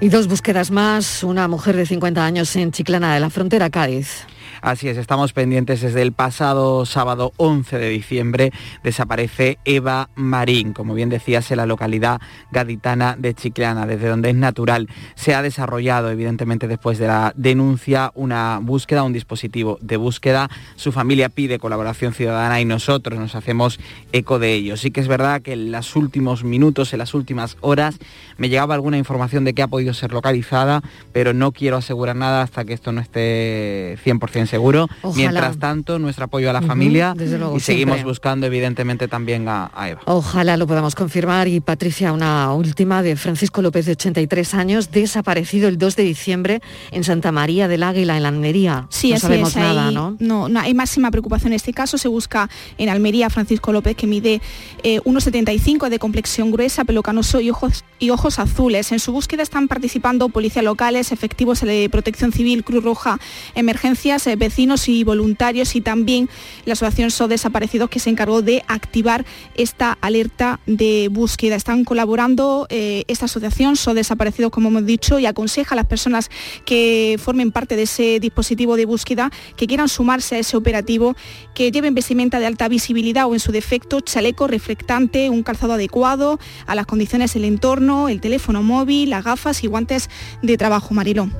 [0.00, 4.26] Y dos búsquedas más, una mujer de 50 años en Chiclana de la Frontera, Cádiz.
[4.62, 8.52] Así es, estamos pendientes desde el pasado sábado 11 de diciembre.
[8.84, 12.20] Desaparece Eva Marín, como bien decías, en la localidad
[12.52, 14.88] gaditana de Chiclana, desde donde es natural.
[15.16, 20.48] Se ha desarrollado, evidentemente, después de la denuncia, una búsqueda, un dispositivo de búsqueda.
[20.76, 23.80] Su familia pide colaboración ciudadana y nosotros nos hacemos
[24.12, 24.76] eco de ello.
[24.76, 27.98] Sí que es verdad que en los últimos minutos, en las últimas horas,
[28.36, 30.82] me llegaba alguna información de que ha podido ser localizada,
[31.12, 34.86] pero no quiero asegurar nada hasta que esto no esté 100% seguro.
[35.14, 37.14] Mientras tanto, nuestro apoyo a la familia
[37.56, 40.02] y seguimos buscando evidentemente también a, Eva.
[40.04, 41.48] Ojalá lo podamos confirmar.
[41.48, 46.60] Y Patricia, una última de Francisco López de 83 años, desaparecido el 2 de diciembre
[46.90, 48.86] en Santa María del Águila, en la Almería.
[48.90, 50.16] Sí, no sabemos nada, ¿no?
[50.18, 50.48] ¿no?
[50.60, 51.96] hay máxima preocupación en este caso.
[51.96, 54.42] Se busca en Almería Francisco López, que mide
[54.84, 58.92] 1,75 eh, de complexión gruesa, pelo canoso y ojos, y ojos azules.
[58.92, 63.18] En su búsqueda están participando policías locales, efectivos de protección civil, Cruz Roja,
[63.54, 66.28] emergencias, eh, vecinos y voluntarios y también
[66.64, 69.24] la Asociación So Desaparecidos que se encargó de activar
[69.54, 71.54] esta alerta de búsqueda.
[71.54, 76.28] Están colaborando eh, esta asociación So Desaparecidos, como hemos dicho, y aconseja a las personas
[76.64, 81.14] que formen parte de ese dispositivo de búsqueda que quieran sumarse a ese operativo,
[81.54, 86.40] que lleven vestimenta de alta visibilidad o en su defecto chaleco reflectante, un calzado adecuado
[86.66, 90.10] a las condiciones del entorno, el teléfono móvil, las gafas y guantes
[90.42, 91.32] de trabajo, Marilón.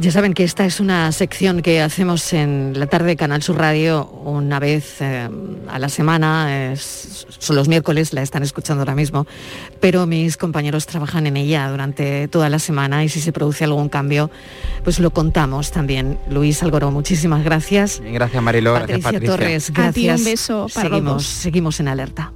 [0.00, 3.58] Ya saben que esta es una sección que hacemos en la tarde de Canal Sur
[3.58, 5.28] Radio una vez eh,
[5.68, 9.26] a la semana, son los miércoles, la están escuchando ahora mismo,
[9.78, 13.90] pero mis compañeros trabajan en ella durante toda la semana y si se produce algún
[13.90, 14.30] cambio,
[14.84, 16.18] pues lo contamos también.
[16.30, 18.00] Luis Algoró, muchísimas gracias.
[18.02, 19.30] Gracias Mariló, gracias Patricia.
[19.30, 20.18] Torres, gracias.
[20.20, 22.32] un beso para seguimos, seguimos en alerta.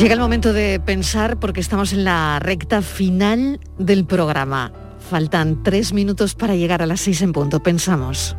[0.00, 4.72] Llega el momento de pensar porque estamos en la recta final del programa.
[5.10, 7.62] Faltan tres minutos para llegar a las seis en punto.
[7.62, 8.34] Pensamos.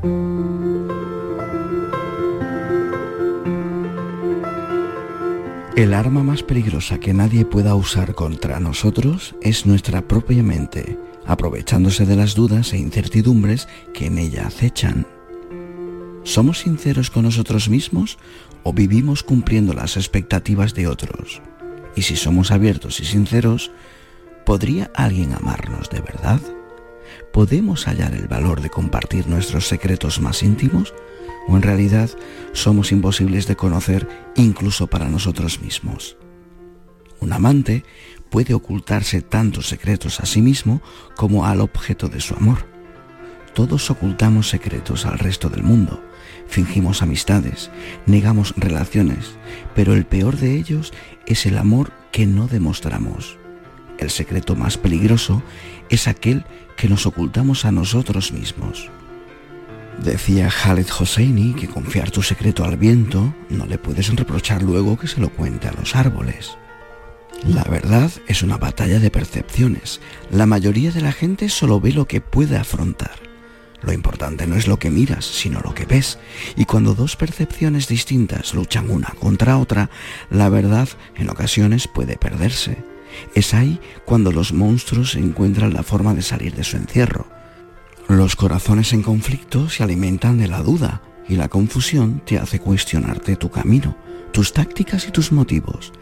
[5.75, 10.97] El arma más peligrosa que nadie pueda usar contra nosotros es nuestra propia mente,
[11.27, 15.05] aprovechándose de las dudas e incertidumbres que en ella acechan.
[16.23, 18.17] ¿Somos sinceros con nosotros mismos
[18.63, 21.39] o vivimos cumpliendo las expectativas de otros?
[21.95, 23.71] Y si somos abiertos y sinceros,
[24.45, 26.41] ¿podría alguien amarnos de verdad?
[27.33, 30.93] ¿Podemos hallar el valor de compartir nuestros secretos más íntimos?
[31.47, 32.09] ¿O en realidad
[32.53, 36.17] somos imposibles de conocer incluso para nosotros mismos?
[37.19, 37.83] Un amante
[38.29, 40.81] puede ocultarse tantos secretos a sí mismo
[41.15, 42.65] como al objeto de su amor.
[43.53, 46.01] Todos ocultamos secretos al resto del mundo,
[46.47, 47.69] fingimos amistades,
[48.05, 49.35] negamos relaciones,
[49.75, 50.93] pero el peor de ellos
[51.25, 53.37] es el amor que no demostramos.
[53.97, 55.43] El secreto más peligroso
[55.89, 56.45] es aquel
[56.75, 58.89] que nos ocultamos a nosotros mismos.
[60.03, 65.07] Decía Khaled Hosseini que confiar tu secreto al viento no le puedes reprochar luego que
[65.07, 66.57] se lo cuente a los árboles.
[67.45, 69.99] La verdad es una batalla de percepciones.
[70.31, 73.30] La mayoría de la gente solo ve lo que puede afrontar.
[73.81, 76.19] Lo importante no es lo que miras, sino lo que ves.
[76.55, 79.89] Y cuando dos percepciones distintas luchan una contra otra,
[80.29, 82.77] la verdad en ocasiones puede perderse.
[83.33, 87.27] Es ahí cuando los monstruos encuentran la forma de salir de su encierro.
[88.07, 93.35] Los corazones en conflicto se alimentan de la duda y la confusión te hace cuestionarte
[93.35, 93.97] tu camino,
[94.31, 95.93] tus tácticas y tus motivos.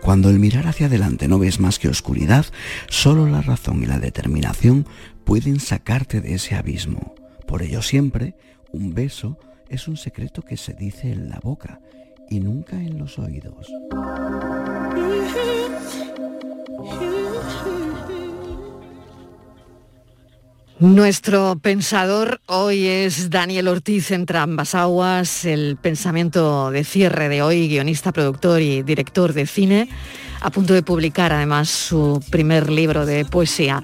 [0.00, 2.46] Cuando el mirar hacia adelante no ves más que oscuridad,
[2.88, 4.86] solo la razón y la determinación
[5.24, 7.14] pueden sacarte de ese abismo.
[7.48, 8.34] Por ello siempre,
[8.72, 9.38] un beso
[9.70, 11.80] es un secreto que se dice en la boca
[12.28, 13.66] y nunca en los oídos.
[20.78, 27.66] Nuestro pensador hoy es Daniel Ortiz entre ambas aguas, el pensamiento de cierre de hoy,
[27.66, 29.88] guionista, productor y director de cine,
[30.42, 33.82] a punto de publicar además su primer libro de poesía.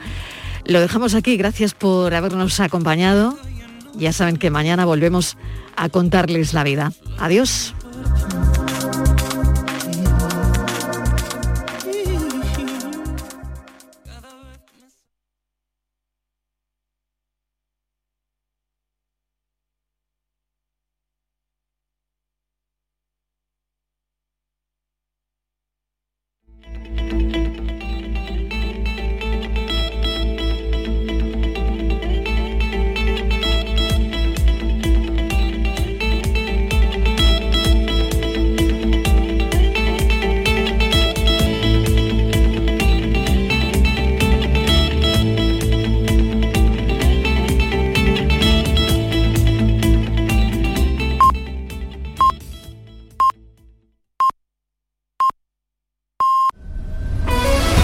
[0.67, 3.39] Lo dejamos aquí, gracias por habernos acompañado
[3.97, 5.37] ya saben que mañana volvemos
[5.77, 6.93] a contarles la vida.
[7.19, 7.75] Adiós.